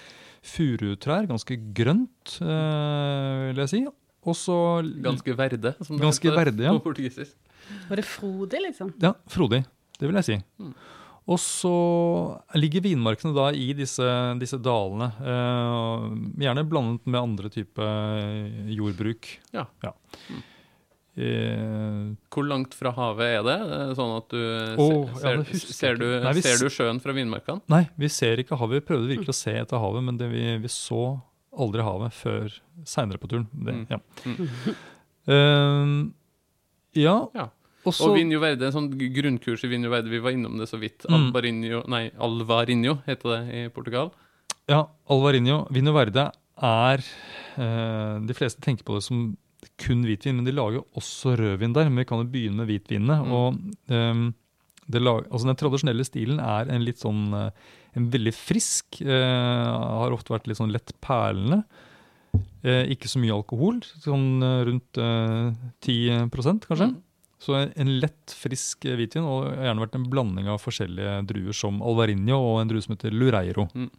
[0.47, 1.27] furutrær.
[1.31, 3.81] Ganske grønt, eh, vil jeg si.
[4.27, 4.59] Og så
[5.03, 6.75] Ganske verde, som det Ganske heter verde, ja.
[6.77, 7.35] på portugisisk.
[7.89, 8.93] Var det frodig, liksom?
[9.03, 9.65] Ja, frodig.
[9.99, 10.39] Det vil jeg si.
[10.63, 10.73] Mm.
[11.27, 11.71] Og så
[12.55, 14.07] ligger vinmarkene da i disse,
[14.39, 15.09] disse dalene.
[15.19, 16.05] Eh,
[16.45, 17.89] gjerne blandet med andre type
[18.71, 19.27] jordbruk.
[19.57, 19.65] Ja.
[21.17, 23.57] Eh, Hvor langt fra havet er det?
[23.73, 24.41] Eh, Sånn at du
[24.85, 26.05] Åh, ser, ja, ser, du.
[26.27, 27.63] Nei, ser du sjøen fra vinmarkene?
[27.73, 28.83] nei, vi ser ikke havet.
[28.83, 31.17] Vi prøvde virkelig å se etter havet, men det, vi, vi så
[31.57, 32.53] aldri havet før
[32.85, 33.49] seinere på turen.
[33.51, 33.87] Det, Mm.
[33.91, 33.99] ja.
[34.29, 36.13] Mm.
[36.97, 37.49] Eh, ja.
[37.87, 38.07] Ja.
[38.09, 41.07] Og Vinjo Verde, en sånn grunnkurs i Vinjo Verde, vi var innom det så vidt.
[41.07, 41.17] Mm.
[41.19, 44.13] Alvarinho, nei, Alvarinho heter det i Portugal.
[44.71, 45.65] Ja, Alvarinho.
[45.75, 46.31] Vinjo Verde
[46.67, 49.29] er eh, De fleste tenker på det som
[49.83, 51.91] kun hvitvin, men de lager også rødvin der.
[51.91, 53.21] Men vi kan jo begynne med hvitvinene.
[53.23, 53.33] Mm.
[53.33, 54.27] og eh,
[54.87, 57.51] det lag, altså Den tradisjonelle stilen er en litt sånn eh,
[57.99, 59.01] En veldig frisk.
[59.03, 59.67] eh,
[60.03, 61.63] har ofte vært litt sånn lett perlende.
[62.67, 65.55] Eh, ikke så mye alkohol, sånn eh, rundt eh,
[65.87, 66.29] 10
[66.67, 66.91] kanskje.
[66.91, 66.97] Mm.
[67.43, 72.39] Så en, lett, frisk hvitvin, og gjerne vært en blanding av forskjellige druer som Alvarinho
[72.41, 73.67] og en drue som heter Lureiro.
[73.77, 73.91] Mm.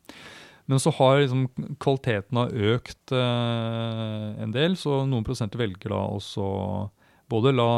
[0.67, 1.45] Men så har liksom
[1.79, 6.47] kvaliteten har økt eh, en del, så noen prosenter velger da også
[7.31, 7.69] både la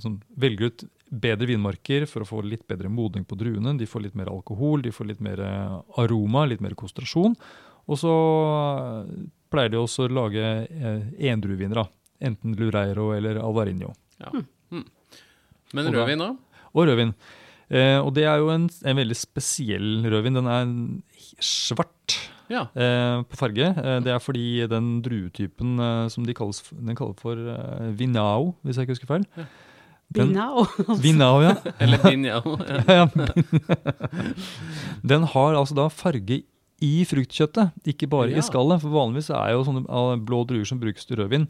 [0.00, 3.74] sånn, velger ut bedre vinmarker for å få litt bedre modning på druene.
[3.76, 7.34] De får litt mer alkohol, de får litt mer eh, aroma, litt mer konsentrasjon.
[7.90, 9.12] Og så eh,
[9.50, 11.86] pleier de også å lage eh, endrueviner, da.
[12.30, 13.92] Enten Lureiro eller Alvarinho.
[14.20, 14.30] Ja.
[14.32, 14.86] Og
[15.92, 16.36] da- rødvin òg?
[16.74, 17.14] Og rødvin.
[17.70, 20.34] Eh, og det er jo en, en veldig spesiell rødvin.
[20.34, 20.66] Den er
[21.40, 22.16] svart
[22.50, 22.64] Ja.
[22.74, 23.68] eh, på farge.
[23.78, 28.56] Eh, det er fordi den druetypen eh, som de kalles, den kaller for eh, vinao,
[28.64, 29.26] hvis jeg ikke husker feil.
[30.10, 30.64] Den, Binao.
[30.98, 31.54] vinao, ja.
[31.78, 32.56] Eller vinao.
[32.88, 33.06] Ja.
[35.06, 36.40] Den har altså da farge
[36.82, 38.38] i fruktkjøttet, ikke bare Ja.
[38.38, 38.80] i skallet.
[38.82, 41.46] For vanligvis er jo sånne ah, blå druer som brukes til rødvin,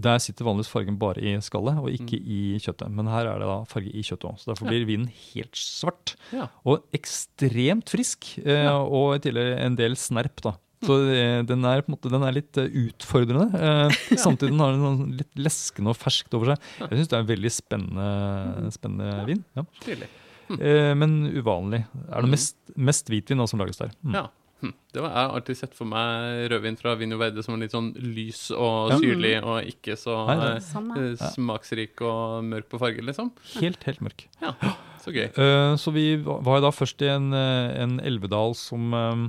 [0.00, 2.30] der sitter vanligvis fargen bare i skallet og ikke Mm.
[2.36, 2.90] i kjøttet.
[2.90, 6.14] Men her er det da farge i kjøttet òg, så derfor blir vinen helt svart.
[6.32, 6.48] Ja.
[6.64, 10.54] Og ekstremt frisk, eh, og i tillegg en del snerp, da.
[10.82, 13.50] Så eh, den er måte, den er litt eh, utfordrende.
[13.52, 16.70] Eh, samtidig har den noe litt leskende og ferskt over seg.
[16.86, 19.44] Jeg syns det er en veldig spennende, spennende vin.
[19.58, 19.64] Ja.
[19.82, 20.08] Stilig.
[20.56, 21.84] Eh, men uvanlig.
[22.10, 23.92] Er det mest, mest hvitvin da, som lages der.
[24.02, 24.16] Mm.
[24.16, 24.24] Ja.
[24.60, 24.72] Hm.
[24.92, 27.90] Det var, jeg har alltid sett for meg rødvin fra Vino Verde som litt sånn
[27.96, 33.04] lys og syrlig, og ikke så Nei, er eh, eh, smaksrik og mørk på farge,
[33.06, 33.30] liksom.
[33.56, 34.26] Helt, helt mørk.
[34.42, 34.52] Ja,
[35.00, 35.30] så gøy.
[35.38, 39.24] Uh, så vi var da først i en, eh, en elvedal som eh,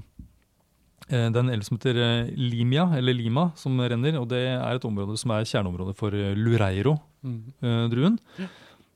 [1.12, 2.02] Det er en elv som heter
[2.40, 4.20] Limia, eller Lima, som renner.
[4.20, 8.20] Og det er et område som er kjerneområdet for Lureiro-druen.
[8.38, 8.52] Mm.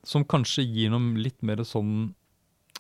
[0.06, 2.14] Som kanskje gir noe litt mer sånn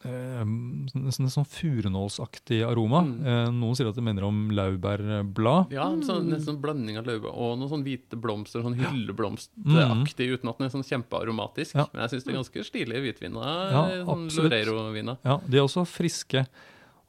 [0.06, 3.02] Nesten en sånn furunålsaktig aroma.
[3.06, 3.16] Mm.
[3.26, 5.74] Eh, noen sier at det minner om laurbærblad.
[5.76, 10.52] Ja, sånn, nesten sånn blanding av laurbær og noen sånn hvite blomster, sånn hylleblomstaktig, uten
[10.52, 11.78] at den er sånn kjempearomatisk.
[11.80, 11.88] Ja.
[11.94, 13.52] Men jeg syns det er ganske stilige hvitviner.
[13.74, 14.52] Ja, sånn absolutt.
[14.52, 15.22] Loreiro-viner.
[15.26, 16.46] Ja, De er også friske.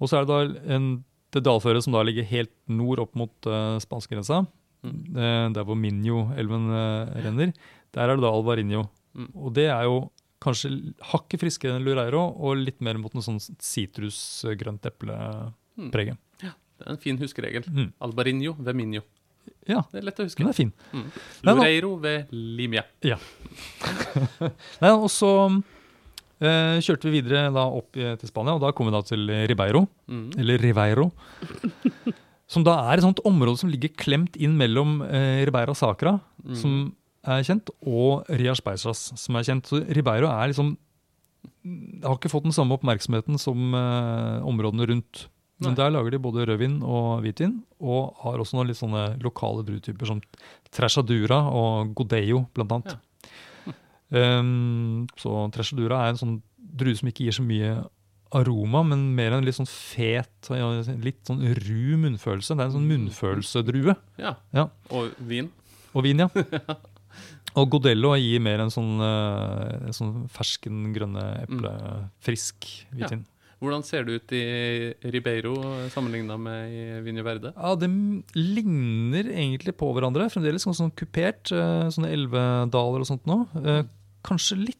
[0.00, 0.90] Og så er det da en,
[1.36, 4.44] det dalføret som da ligger helt nord opp mot uh, spanskegrensa.
[4.86, 5.16] Mm.
[5.18, 7.52] eh, der hvor Minjo-elven uh, renner.
[7.96, 8.84] Der er det da Alvarinho.
[9.16, 9.30] Mm.
[9.34, 10.04] Og det er jo
[10.46, 10.70] kanskje
[11.12, 16.18] hakket friskere enn Lureiro, og litt mer mot noe sånn sitrusgrønt eple-preget.
[16.76, 17.64] Det er en fin huskeregel.
[17.72, 17.86] Mm.
[18.04, 19.00] Albarinho ved Minho.
[19.66, 20.42] Ja, Det er lett å huske.
[20.42, 20.72] den er fin.
[20.92, 21.06] Mm.
[21.48, 22.82] Lureiro ved Limia.
[23.06, 23.16] Ja.
[24.82, 25.30] Nei, og så
[26.42, 29.86] eh, kjørte vi videre da opp til Spania, og da kom vi da til Ribeiro.
[30.10, 30.26] Mm.
[30.42, 31.08] eller Riveiro.
[32.46, 36.54] Som da er et sånt område som ligger klemt inn mellom eh, Ribeira Sacra, Mm.
[36.60, 36.74] som
[37.26, 39.70] er kjent, og Rias Beisas, som er kjent.
[39.70, 40.76] Så Ribeiro er liksom
[42.04, 45.26] har ikke fått den samme oppmerksomheten som eh, områdene rundt.
[45.62, 45.78] Men Nei.
[45.78, 50.10] der lager de både rødvin og hvitvin, og har også noen litt sånne lokale druetyper
[50.10, 50.20] som
[50.74, 52.96] Trashadura og Godello, blant annet.
[54.12, 57.72] Um, så Trashadura er en sånn drue som ikke gir så mye
[58.36, 60.50] aroma, men mer en litt sånn fet,
[61.00, 62.52] litt sånn ru munnfølelse.
[62.52, 63.96] Det er en sånn munnfølelsedrue.
[64.20, 64.36] Ja.
[64.52, 64.68] Ja.
[64.92, 65.48] Og vin.
[65.96, 66.28] Og vin, ja.
[67.56, 71.70] Og Godello gir mer en sånn, en sånn fersken, grønne eple,
[72.20, 73.24] frisk hvitvin.
[73.56, 74.40] Hvordan ser det ut i
[75.14, 75.54] Ribeiro
[75.88, 77.54] sammenligna med i Vinje Verde?
[77.56, 77.88] Ja, De
[78.36, 80.26] ligner egentlig på hverandre.
[80.28, 81.48] Fremdeles sånn, sånn kupert.
[81.56, 83.46] eh, Sånne elvedaler og sånt nå.
[83.64, 83.84] Eh,
[84.22, 84.76] Kanskje litt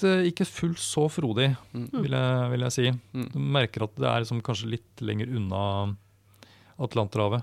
[0.00, 1.88] ikke fullt så frodig, Mm.
[2.02, 2.90] vil jeg, vil jeg si.
[3.12, 3.32] Mm.
[3.32, 5.96] Du merker at det er liksom kanskje litt lenger unna
[6.78, 7.42] Atlanterhavet.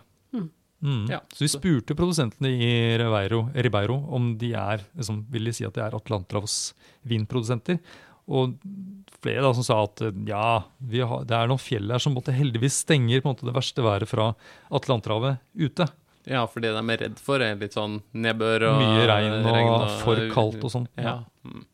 [0.86, 1.06] Mm.
[1.10, 2.71] Ja, Så vi spurte produsentene i
[3.02, 6.60] Ribeiro, Ribeiro om de er, liksom, vil de si at de er Atlanterhavs
[7.10, 7.80] vinprodusenter.
[8.26, 8.56] Og
[9.21, 10.48] flere da som sa at ja,
[10.82, 13.56] vi har, det er noen fjell her som måtte heldigvis stenger på en måte det
[13.58, 14.32] verste været fra
[14.74, 15.89] Atlanterhavet ute.
[16.26, 19.88] Ja, for det de er redd for, er litt sånn nedbør og Mye regn og
[20.02, 20.88] for kaldt og sånn.
[20.98, 21.19] Ja.
[21.45, 21.65] Mm.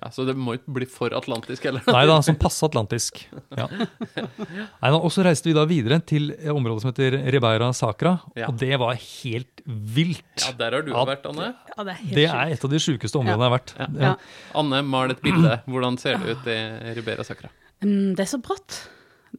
[0.00, 1.82] Ja, Så det må ikke bli for atlantisk heller.
[1.92, 3.18] Nei da, som passe atlantisk.
[3.58, 3.66] Ja.
[3.70, 8.48] Nei, da, og så reiste vi da videre til området som heter Ribeira Sacra, Ja.
[8.48, 10.24] og det var helt vilt.
[10.46, 11.50] Ja, der har du At, vært, Anne.
[11.76, 13.74] Ja, det er helt Det er et av de sjukeste områdene jeg har vært.
[13.78, 13.90] Ja.
[14.06, 14.14] Ja.
[14.62, 15.60] Anne, mal et bilde.
[15.68, 16.58] Hvordan ser det ut i
[16.96, 17.52] Ribera Sacra?
[17.84, 18.80] Mm, det er så bratt.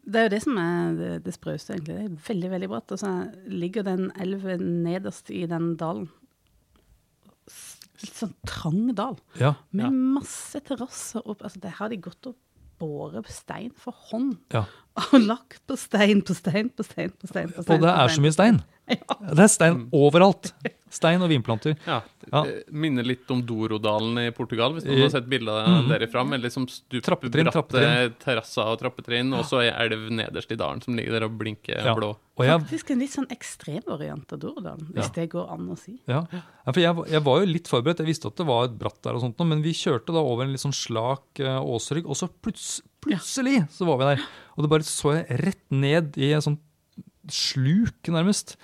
[0.08, 1.98] Det er jo det som er det, det sprøeste, egentlig.
[1.98, 2.94] Det er veldig, veldig bratt.
[2.96, 3.10] Og så
[3.52, 6.08] ligger den elven nederst i den dalen.
[8.02, 9.56] Litt sånn trang dal, Ja.
[9.72, 9.90] med Ja.
[9.92, 11.42] masse terrasser opp.
[11.44, 12.36] Altså, det har de gått og
[12.82, 14.38] båret stein for hånd.
[14.52, 14.66] Ja.
[15.14, 17.52] Og lagt på stein på stein på stein på stein.
[17.54, 17.76] på stein.
[17.78, 18.62] Og det er så mye stein.
[18.92, 20.52] Det er stein overalt.
[20.92, 21.78] Stein og vinplanter.
[21.88, 22.02] Ja,
[22.32, 22.42] Ja.
[22.72, 25.88] Minner litt om Dorodalen i Portugal, hvis noen har sett bilder mm.
[25.90, 26.22] derifra.
[26.28, 28.14] Med liksom stup, Trappetrinn, trappetrinn.
[28.22, 31.80] terrasser og trappetrinn, og så er elv nederst i dalen som ligger der og blinker
[31.80, 31.96] Ja.
[31.98, 32.12] blå.
[32.40, 35.16] Og jeg, Faktisk en litt sånn ekstrem variant av Dorodalen, hvis Ja.
[35.16, 35.98] det går an å si.
[36.08, 36.22] ja.
[36.32, 37.98] Ja, for jeg, var- jeg var jo litt forberedt.
[38.04, 40.44] Jeg visste at det var et bratt der, og sånt, men vi kjørte da over
[40.44, 44.26] en litt sånn slak eh, åsrygg, og så plutselig, plutselig så var vi der.
[44.58, 46.60] Og det bare så jeg rett ned i en sånn
[47.32, 48.58] sluk, nærmest.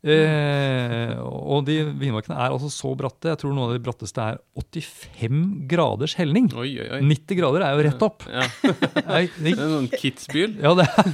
[0.00, 3.28] Eh, og de vinmarkene er altså så bratte.
[3.28, 6.48] Jeg tror noe av de bratteste er 85 graders helning.
[6.56, 7.00] Oi, oi, oi.
[7.04, 8.24] 90 grader er jo rett opp.
[8.30, 8.46] Ja.
[9.10, 10.56] Nei, det, er noen Kitzbühel.
[10.62, 11.10] ja, det er,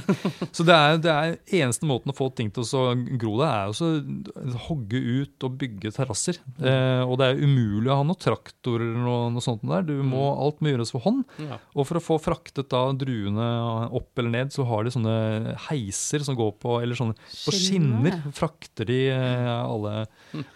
[0.55, 2.85] så det er, det er eneste måten å få ting til å
[3.19, 6.39] gro det, er å hogge ut og bygge terrasser.
[6.61, 9.83] Eh, og det er umulig å ha noen traktorer eller noe, noe sånt der.
[9.87, 11.25] Du må, alt må gjøres for hånd.
[11.43, 11.59] Ja.
[11.75, 13.47] Og for å få fraktet da druene
[13.97, 15.17] opp eller ned, så har de sånne
[15.67, 18.21] heiser som går på Eller sånne på Skinner, skinner.
[18.77, 20.05] Frakter de eh, alle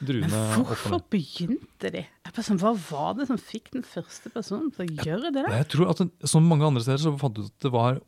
[0.05, 1.05] druene Men opp hvorfor ned.
[1.09, 2.03] begynte de?
[2.41, 5.55] Sånn, Hva var det som fikk den første personen til å gjøre det der?
[5.63, 7.99] Jeg tror at Som mange andre steder så fant du ut at det var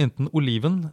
[0.00, 0.90] enten oliven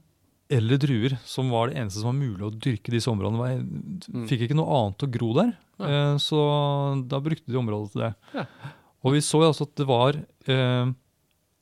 [0.49, 3.49] eller druer som var det eneste som var mulig å dyrke i disse områdene.
[3.49, 5.49] Jeg Fikk ikke noe annet å gro der,
[5.81, 5.85] Ja.
[6.13, 6.37] eh, så
[7.07, 8.13] da brukte de området til det.
[8.33, 8.45] Ja.
[9.03, 10.13] Og vi så jo altså at det var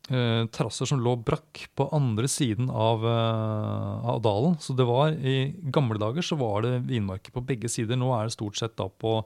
[0.10, 4.58] eh, terrasser som lå brakk på andre siden av, eh, av dalen.
[4.62, 8.00] Så det var i gamle dager så var det vinmarker på begge sider.
[8.00, 9.18] Nå er det stort sett da på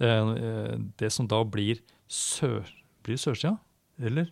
[0.00, 0.34] eh,
[1.00, 2.64] det som da blir sør...
[3.00, 3.56] Blir det sørsida?
[4.00, 4.30] Eller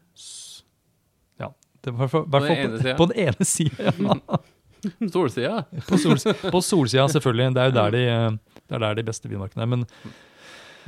[1.40, 1.52] Ja.
[1.84, 3.92] Det var for, i den på, på den ene sida.
[3.96, 4.40] Ja.
[5.12, 5.64] Solsida.
[5.88, 6.18] På, sol,
[6.52, 7.54] på solsida, selvfølgelig.
[7.56, 8.02] Det er jo der de,
[8.68, 9.70] det er der de beste vinmarkene er.
[9.72, 9.86] Men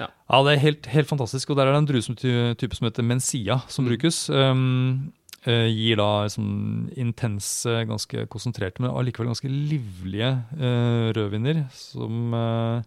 [0.00, 0.08] Ja.
[0.32, 1.50] ja, det er helt, helt fantastisk.
[1.52, 3.90] Og der er det en druetype som heter Mencia som Mm.
[3.90, 4.20] brukes.
[4.30, 5.12] Um,
[5.46, 11.66] eh, gir da liksom intense, ganske konsentrerte, men allikevel ganske livlige uh, rødviner.
[11.72, 12.82] Som eh,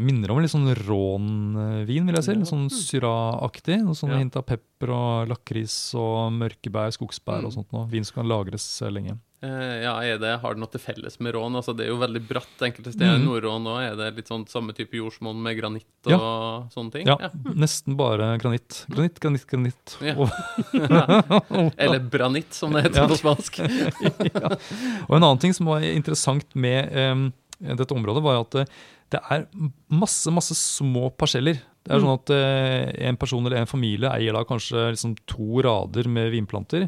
[0.00, 2.34] minner om litt sånn rånvin, vil jeg si.
[2.38, 3.82] Litt sånn syra-aktig.
[3.84, 4.22] sånn sånne Ja.
[4.22, 7.46] hint av pepper og lakris og mørkebær, skogsbær Mm.
[7.46, 7.86] og sånt noe.
[7.90, 9.18] Vin som kan lagres eh, lenge.
[9.42, 11.52] Eh, ja, er det, Har det noe til felles med rån?
[11.54, 13.18] Altså, det er jo veldig bratt enkelte steder.
[13.18, 13.26] Mm.
[13.26, 17.06] Nordrån òg, er det litt sånn samme type jordsmonn med granitt og sånne ting?
[17.06, 17.18] Ja,
[17.54, 18.86] nesten bare granitt.
[18.88, 19.98] Granitt, granitt, granitt.
[20.00, 20.14] Ja.
[21.76, 23.06] Eller branitt, som det heter Ja.
[23.08, 23.60] på spansk.
[25.08, 28.68] og en annen ting som var interessant med um, dette området, var at
[29.14, 29.46] det, er
[29.94, 31.60] masse, masse små parseller.
[31.84, 35.62] Det er sånn at eh, en person eller en familie eier da kanskje liksom to
[35.64, 36.86] rader med vinplanter.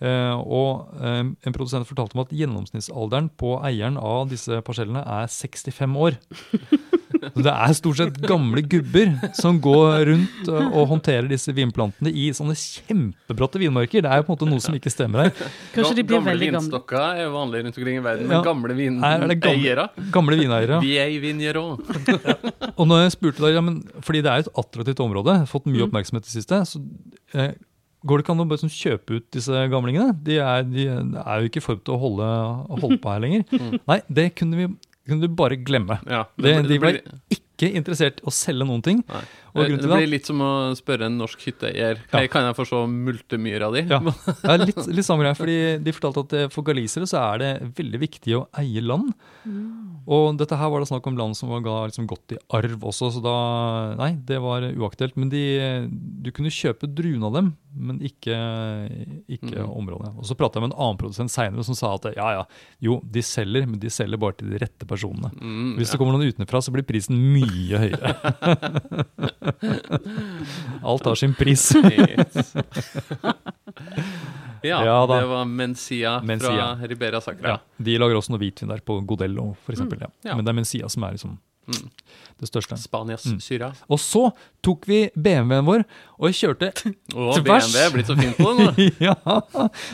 [0.00, 5.28] Eh, og eh, en produsent fortalte om at gjennomsnittsalderen på eieren av disse parsellene er
[5.28, 6.16] 65 år.
[7.20, 12.30] Så det er stort sett gamle gubber som går rundt og, håndterer disse vinplantene i
[12.36, 14.02] sånne kjempebratte vinmarker.
[14.04, 15.32] Det er jo på en måte noe som ikke stemmer her.
[15.74, 16.60] Kanskje de blir gamle veldig gamle.
[16.64, 18.42] vinstokker er vanlig rundt omkring i verden, men Ja.
[18.46, 20.80] gamle er vineiere Gamle vineiere.
[20.80, 21.80] Er Vinjeron.
[22.76, 25.66] Og når jeg spurte deg, ja, men, fordi det er jo et attraktivt område, fått
[25.66, 25.88] mye Mm.
[25.90, 26.80] oppmerksomhet i det siste, så
[27.34, 27.52] eh,
[28.06, 30.14] går det ikke an å bare sånn, kjøpe ut disse gamlingene?
[30.24, 32.28] De er, de er jo ikke forberedt til å holde,
[32.80, 33.44] holde på her lenger.
[33.52, 33.80] Mm.
[33.88, 34.68] Nei, det kunne vi
[35.08, 36.00] kunne du bare glemme.
[36.08, 39.00] Ja, Det, de var blir, ikke interessert i å selge noen ting.
[39.52, 42.30] Og det, det blir litt som å spørre en norsk hytteeier Hei, Ja.
[42.32, 43.82] kan jeg få se multemyra di.
[43.90, 43.98] Ja,
[44.44, 47.42] det er litt, litt samme greie, fordi De fortalte at eh, for galisere så er
[47.42, 49.10] det veldig viktig å eie land.
[50.10, 52.86] Og dette her var det snakk om land som var ga liksom godt i arv
[52.92, 53.34] også, så da
[54.00, 55.16] Nei, det var uaktuelt.
[55.20, 55.42] Men de,
[56.24, 58.34] du kunne kjøpe druene av dem, men ikke,
[59.30, 59.70] ikke mm.
[59.70, 60.10] området.
[60.18, 62.42] Og så prata jeg med en annen produsent seinere som sa at ja ja,
[62.82, 65.30] jo, de selger, men de selger bare til de rette personene.
[65.36, 65.94] Mm, Hvis ja.
[65.94, 68.14] det kommer noen utenfra, så blir prisen mye høyere.
[70.90, 71.70] Alt har sin pris.
[74.60, 76.50] Ja, Ja det var Mencia, Mencia.
[76.76, 77.48] fra Ribera Sacra.
[77.48, 79.80] Ja, de lager også noe hvitvin der, på Godello f.eks.
[79.80, 80.10] Ja.
[80.26, 80.34] Ja.
[80.36, 81.90] Men det er Mencia som er liksom Mm.
[82.40, 82.76] det største.
[82.80, 83.40] Spanias Mm.
[83.40, 83.72] syra.
[83.88, 84.30] Og så
[84.62, 85.84] tok vi BMW-en vår
[86.18, 86.72] og kjørte
[87.14, 87.68] oh, Tvers.
[87.72, 88.72] BMW er blitt så fint på den, nå.
[89.08, 89.14] ja,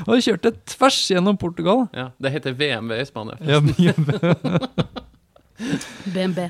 [0.07, 1.89] og kjørte tvers gjennom Portugal.
[1.93, 3.37] Ja, det heter VMV i Spania.
[3.45, 3.61] Ja,
[6.15, 6.49] BMW.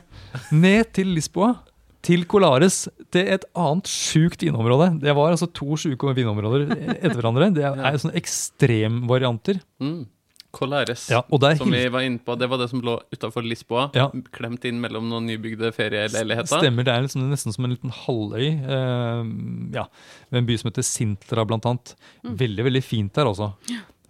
[0.53, 1.55] ned til Lisboa,
[2.07, 4.93] til Colares, til et annet sjukt vinområde.
[5.03, 6.69] Det var altså to sjuke vinområder
[7.01, 7.49] etter hverandre.
[7.55, 7.93] Det er Ja.
[7.99, 9.61] sånne ekstremvarianter.
[9.83, 10.05] Mm.
[10.57, 12.37] Colares, Ja, og der som vi var inne på.
[12.41, 13.91] Det var det som lå utafor Lisboa.
[13.97, 14.09] Ja.
[14.33, 16.63] Klemt inn mellom noen nybygde ferieleiligheter.
[16.63, 18.47] Stemmer, det er liksom nesten som en liten halvøy.
[18.65, 19.35] Eh,
[19.77, 19.85] ja,
[20.33, 21.93] med en by som heter Sintra, blant annet.
[22.25, 23.53] Veldig, veldig fint der, altså.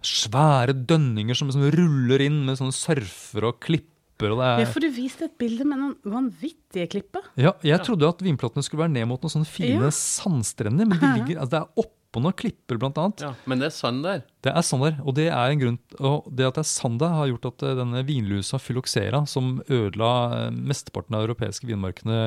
[0.07, 4.31] Svære dønninger som liksom ruller inn med sånne surfere og klipper.
[4.33, 7.21] Og det Ja, er, for du viste et bilde med noen vanvittige klipper.
[7.37, 9.91] ja, jeg trodde at vinplatene skulle være ned mot noen sånne fine Ja.
[9.93, 11.83] sandstrender, men de ligger, altså det er
[12.17, 13.21] oppå noen klipper, blant annet.
[13.27, 14.23] Ja, men det er sand der.
[14.43, 16.99] Det er sand der, og det er en grunn og det at det er sand
[16.99, 20.11] der, har gjort at eh, denne vinlusa phylloxera, som ødela
[20.47, 22.19] eh, mesteparten av europeiske vinmarkene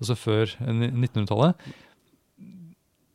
[0.00, 1.54] altså før eh, 1900-tallet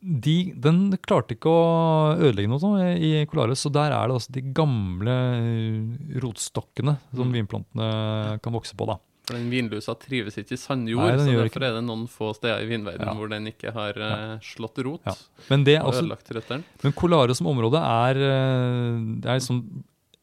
[0.00, 4.32] de, Den klarte ikke å ødelegge noe sånn i Colares, så der er det altså
[4.32, 7.34] de gamle eh, rotstokkene som Mm.
[7.36, 8.86] vinplantene kan vokse på.
[8.88, 8.96] da.
[9.30, 12.32] For den vinlusa trives ikke i sandjord, Nei, så derfor derfor er det noen få
[12.36, 13.14] steder i vinverdenen Ja.
[13.16, 15.14] hvor den ikke har uh, slått rot Ja.
[15.48, 16.64] Men, det er og ødelagt røttene.
[16.82, 19.62] men Colare som område er, eh, det er liksom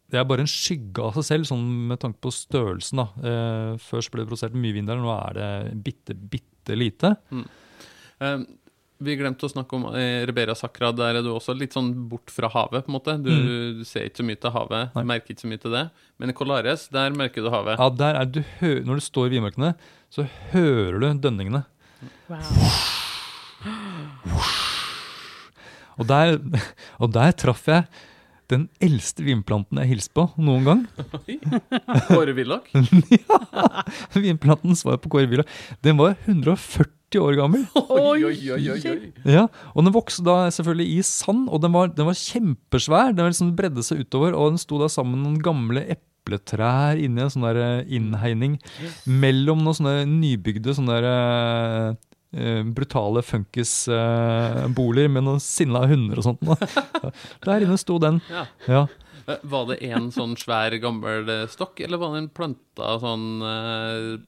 [0.07, 3.01] det er bare en skygge av seg selv, sånn med tanke på størrelsen.
[3.01, 3.07] da.
[3.27, 7.11] Eh, før ble det produsert mye vin der, nå er det bitte, bitte lite.
[8.21, 8.37] Eh,
[8.99, 10.91] vi glemte å snakke om eh, Ribeira Sacra.
[10.95, 13.15] Der er du også litt sånn bort fra havet, på en måte.
[13.23, 13.79] Du, Mm.
[13.79, 15.03] du ser ikke så mye til havet, Nei.
[15.03, 15.85] merker ikke så mye til det.
[16.19, 17.77] Men i Colares, der merker du havet.
[17.77, 19.75] Ja, der er du Når du står i vinmarkene,
[20.09, 21.65] så hører du dønningene.
[22.27, 22.41] Wow.
[25.97, 26.37] Og der,
[27.01, 27.87] og der traff jeg
[28.47, 30.83] den eldste vinplanten jeg hilste på noen gang.
[32.07, 32.69] Kåre Willoch.
[34.15, 35.49] Vinplanten svarer på Kåre Willoch.
[35.83, 37.63] Den var 140 år gammel.
[37.87, 39.11] Oi, oi, oi, oi.
[39.23, 43.15] Ja, og Den vokste da selvfølgelig i sand, og den var, den var kjempesvær.
[43.15, 47.23] Den liksom bredde seg utover, og den sto da sammen med noen gamle epletrær inni
[47.23, 48.59] en sånn der eh, innhegning.
[49.07, 51.89] Mellom noen sånne nybygde sånne der, eh,
[52.35, 56.43] eh, brutale funkisboliger med noen sinna hunder og sånt.
[57.47, 58.19] Der inne sto den.
[58.27, 58.47] Ja.
[58.67, 58.85] Ja.
[59.47, 63.25] Var det en sånn svær, gammel stokk, eller var det en planta sånn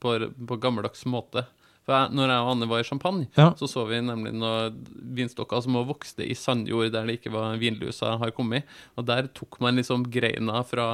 [0.03, 0.15] på,
[0.47, 1.45] på gammeldags måte?
[1.89, 3.47] For jeg, når jeg og Anne var i Champagne, Ja.
[3.57, 4.75] så så vi nemlig noen
[5.17, 8.67] vinstokker som vokste i sandjord der det ikke var vinlusa har kommet.
[8.95, 10.85] Og der tok man liksom greina fra,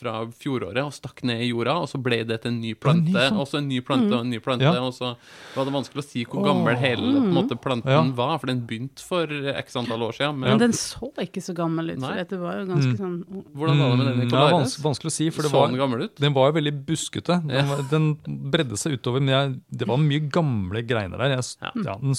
[0.00, 3.26] fra fjoråret og stakk ned i jorda, og så ble det til en ny plante,
[3.36, 4.80] og så en ny plante og en ny plante, Ja.
[4.80, 5.12] og så
[5.54, 8.02] var det vanskelig å si hvor gammel hele på en måte, planten Ja.
[8.16, 10.38] var, for den begynte for x antall år siden.
[10.40, 12.08] Men Men den så ikke så gammel ut, Nei.
[12.08, 12.98] for dette var jo ganske Mm.
[12.98, 14.52] sånn hvordan var det med den i Mm, ja, Colares?
[14.60, 17.46] vans vanskelig å si, for det var, den den var jo veldig buskete.
[17.46, 17.62] Den, Ja.
[17.76, 18.14] var, den
[18.50, 21.36] bredde seg utover, men jeg, det var mye gamle greiner der.
[21.36, 21.70] Jeg, Ja.
[21.84, 22.14] ja, den,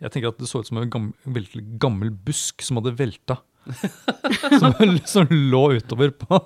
[0.00, 3.38] jeg tenker at det så ut som en gammel, veldig gammel busk som hadde velta.
[4.60, 4.74] Som,
[5.08, 6.38] som lå utover på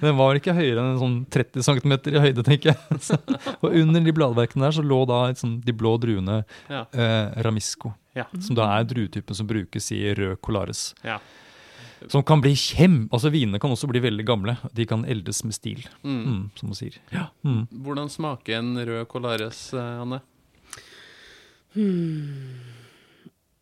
[0.00, 2.98] Den var vel ikke høyere enn sånn 30 cm i høyde, tenker jeg.
[3.02, 3.18] Så,
[3.58, 6.84] og under de bladverkene der så lå da et sånn, de blå druene Ja.
[6.92, 7.94] eh, Ramisco.
[8.16, 8.26] Ja.
[8.44, 10.90] Som da er druetypen som brukes i rød Colares.
[11.06, 11.18] Ja.
[12.10, 13.04] Som kan bli kjem...
[13.14, 14.56] Altså Vinene kan også bli veldig gamle.
[14.74, 16.18] De kan eldes med stil, Mm.
[16.26, 16.96] mm, som man sier.
[17.14, 17.28] Ja.
[17.46, 17.62] Mm.
[17.86, 20.18] Hvordan smaker en rød Colares, Anne?
[20.18, 20.20] Anne?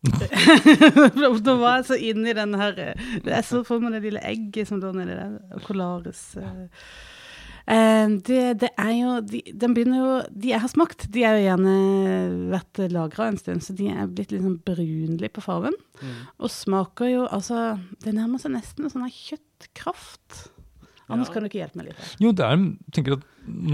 [0.01, 4.69] Da var jeg så inne i den her Jeg så for meg det lille egget
[4.69, 5.35] som lå nedi der.
[5.67, 6.23] Colares.
[6.41, 6.63] eh.
[7.71, 11.35] Eh, det, det er jo de, Den begynner jo De jeg har smakt, de er
[11.37, 11.75] jo gjerne
[12.55, 15.77] vært lagra en stund, så de er blitt litt sånn brunlige på fargen.
[16.01, 16.15] Mm.
[16.41, 20.47] Og smaker jo Altså, det nærmer seg nesten en sånn kjøttkraft.
[21.11, 21.33] Annars Ja.
[21.35, 21.99] kan du ikke hjelpe meg litt.
[22.01, 22.15] her.
[22.23, 22.57] Jo, det er
[22.95, 23.25] tenker at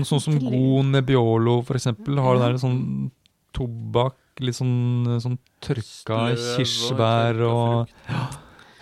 [0.10, 2.52] sånn som god Nebbiolo, eksempel, har den Ja.
[2.52, 3.12] der sånn
[3.56, 8.24] tobakk, litt sånn, sånn tørka og kirsebær og ja,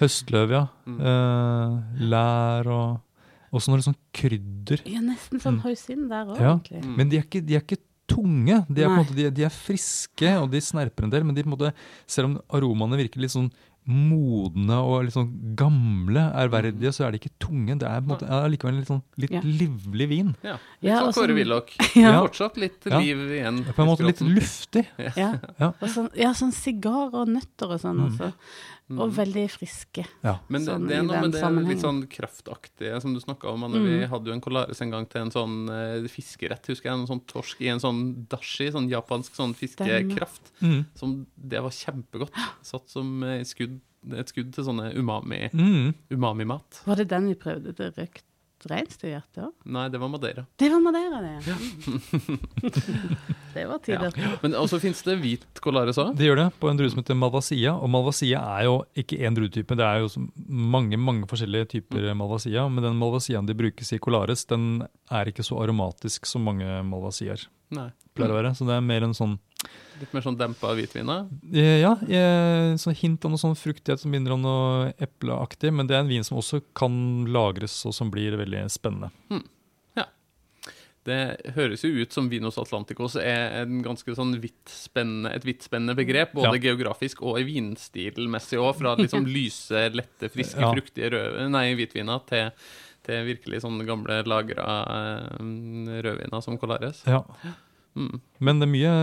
[0.02, 0.64] høstløv, ja.
[0.86, 1.00] Mm.
[1.00, 4.82] Uh, lær og også noe sånn krydder.
[4.90, 5.64] Ja, nesten sånn Mm.
[5.64, 6.56] hoisin der òg, Ja.
[6.58, 6.84] egentlig.
[6.84, 6.96] Mm.
[6.98, 8.66] Men de er ikke, de er ikke tunge.
[8.70, 11.34] De er, på en måte, de, de er friske, og de snerper en del, men
[11.36, 11.74] de på en måte,
[12.06, 13.50] selv om aromaene virker litt sånn
[13.88, 17.78] modne og litt sånn gamle, ærverdige, så er de ikke tunge.
[17.80, 19.42] Det er på en måte, ja, likevel en litt, sånn, litt Ja.
[19.46, 20.36] livlig vin.
[20.44, 21.70] Ja, litt Ja, sånn Kåre sånn- Willoch.
[21.96, 22.22] Ja.
[22.22, 23.00] Fortsatt litt Ja.
[23.00, 23.64] liv igjen.
[23.76, 24.86] På en måte litt luftig.
[25.16, 25.38] Ja.
[25.60, 25.74] Ja.
[25.82, 28.10] Og sånn, ja, sånn sigar og nøtter og sånn Mm.
[28.18, 28.34] også.
[28.92, 30.04] Og veldig friske.
[30.24, 30.36] Ja.
[30.48, 33.64] Men det, sånn det er noe med det litt sånn kraftaktige som du snakka om.
[33.66, 33.80] Anne.
[33.82, 34.10] Vi Mm.
[34.12, 37.00] hadde jo en Colares en gang til en sånn uh, fiskerett, husker jeg.
[37.00, 40.52] En sånn torsk i en sånn dashi, sånn japansk sånn fiskekraft.
[40.62, 40.86] Mm.
[40.94, 42.32] Som, det var kjempegodt.
[42.62, 43.80] Satt som uh, skudd,
[44.14, 45.96] et skudd til sånne umami, Mm.
[46.14, 46.84] umami-mat.
[46.86, 47.74] Var det den vi prøvde?
[47.76, 48.24] til røkt
[48.70, 49.50] reinsdyrhjerte?
[49.72, 50.46] Nei, det var Madeira.
[50.60, 51.34] Det var Madeira, det.
[51.48, 51.58] ja.
[53.56, 54.18] det var tider.
[54.42, 56.14] Men også fins det hvit Colares òg.
[56.18, 57.76] Det gjør det på en drue som heter Malvasia.
[57.78, 60.10] Og Malvasia er jo ikke én druetype, det er jo
[60.48, 62.68] mange mange forskjellige typer Malvasia.
[62.70, 67.48] Men den Malvasiaen de brukes i Colares, den er ikke så aromatisk som mange Malvasiaer
[67.76, 67.90] Nei.
[68.16, 68.56] pleier å være.
[68.58, 69.38] Så det er mer en sånn
[70.02, 71.08] Litt mer sånn dempa hvitvin.
[71.54, 75.72] eh, Ja, eh, sånn hint av noe sånn fruktighet som minner om noe epleaktig.
[75.74, 79.12] Men det er en vin som også kan lagres, og som blir veldig spennende.
[81.06, 85.62] Det høres jo ut som Vinos Atlanticos er en ganske sånn vidt spennende, et vidt
[85.62, 88.72] spennende begrep, både geografisk og i vinstilmessig òg.
[88.80, 90.72] Fra liksom lyse, lette, friske, Ja.
[90.74, 92.50] fruktige røde, nei, hvitviner til,
[93.06, 97.04] til virkelig sånne gamle lagra eh, rødviner som Colares.
[97.06, 97.22] Ja.
[97.96, 98.20] Mm.
[98.44, 98.94] Men det er mye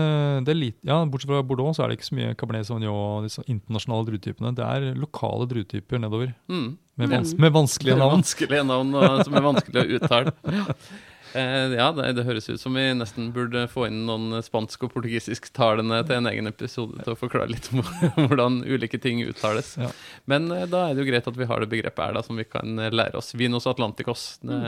[0.45, 2.93] det er lite, ja, Bortsett fra Bordeaux så er det ikke så mye Cabernet Sauvignon
[2.93, 4.51] og disse internasjonale druetypene.
[4.55, 6.77] Det er lokale druetyper nedover, Mm.
[6.97, 7.15] med, Mm.
[7.17, 8.19] vans med vanskelige navn.
[8.21, 10.33] Vanskelige navn og, som er vanskelig å uttale.
[11.33, 14.93] Eh, ja, det, det høres ut som vi nesten burde få inn noen spansk- og
[14.93, 17.81] portugisisktalende til en egen episode til å forklare litt om
[18.27, 19.73] hvordan ulike ting uttales.
[19.81, 19.89] Ja.
[20.29, 22.39] Men eh, da er det jo greit at vi har det begrepet her da, som
[22.39, 23.33] vi kan eh, lære oss.
[23.39, 24.27] Vinos Atlanticos.
[24.43, 24.59] Det,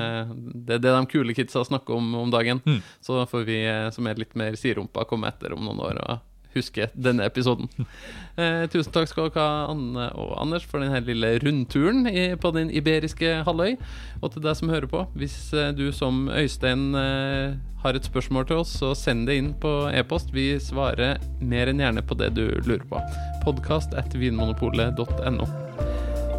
[0.66, 2.62] det er de kule kidsa snakker om om dagen.
[2.66, 2.80] Mm.
[3.04, 6.32] Så får vi eh, som er litt mer siderumpa, komme etter om noen år og
[6.56, 7.70] husker denne episoden.
[8.36, 12.50] Eh, tusen takk skal dere ha, Anne og Anders, for denne lille rundturen i, på
[12.52, 13.78] den iberiske halvøy.
[14.20, 17.56] Og til deg som hører på, hvis eh, du som Øystein eh,
[17.86, 20.36] har et spørsmål til oss, så send det inn på e-post.
[20.36, 23.00] Vi svarer mer enn gjerne på det du lurer på.
[23.48, 25.48] Podkast at vinmonopolet.no.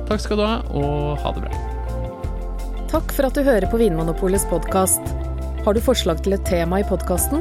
[0.06, 1.66] Takk skal du ha, og ha det bra.
[2.92, 5.16] Takk for at du hører på Vinmonopolets podkast.
[5.64, 7.40] Har du forslag til et tema i podkasten?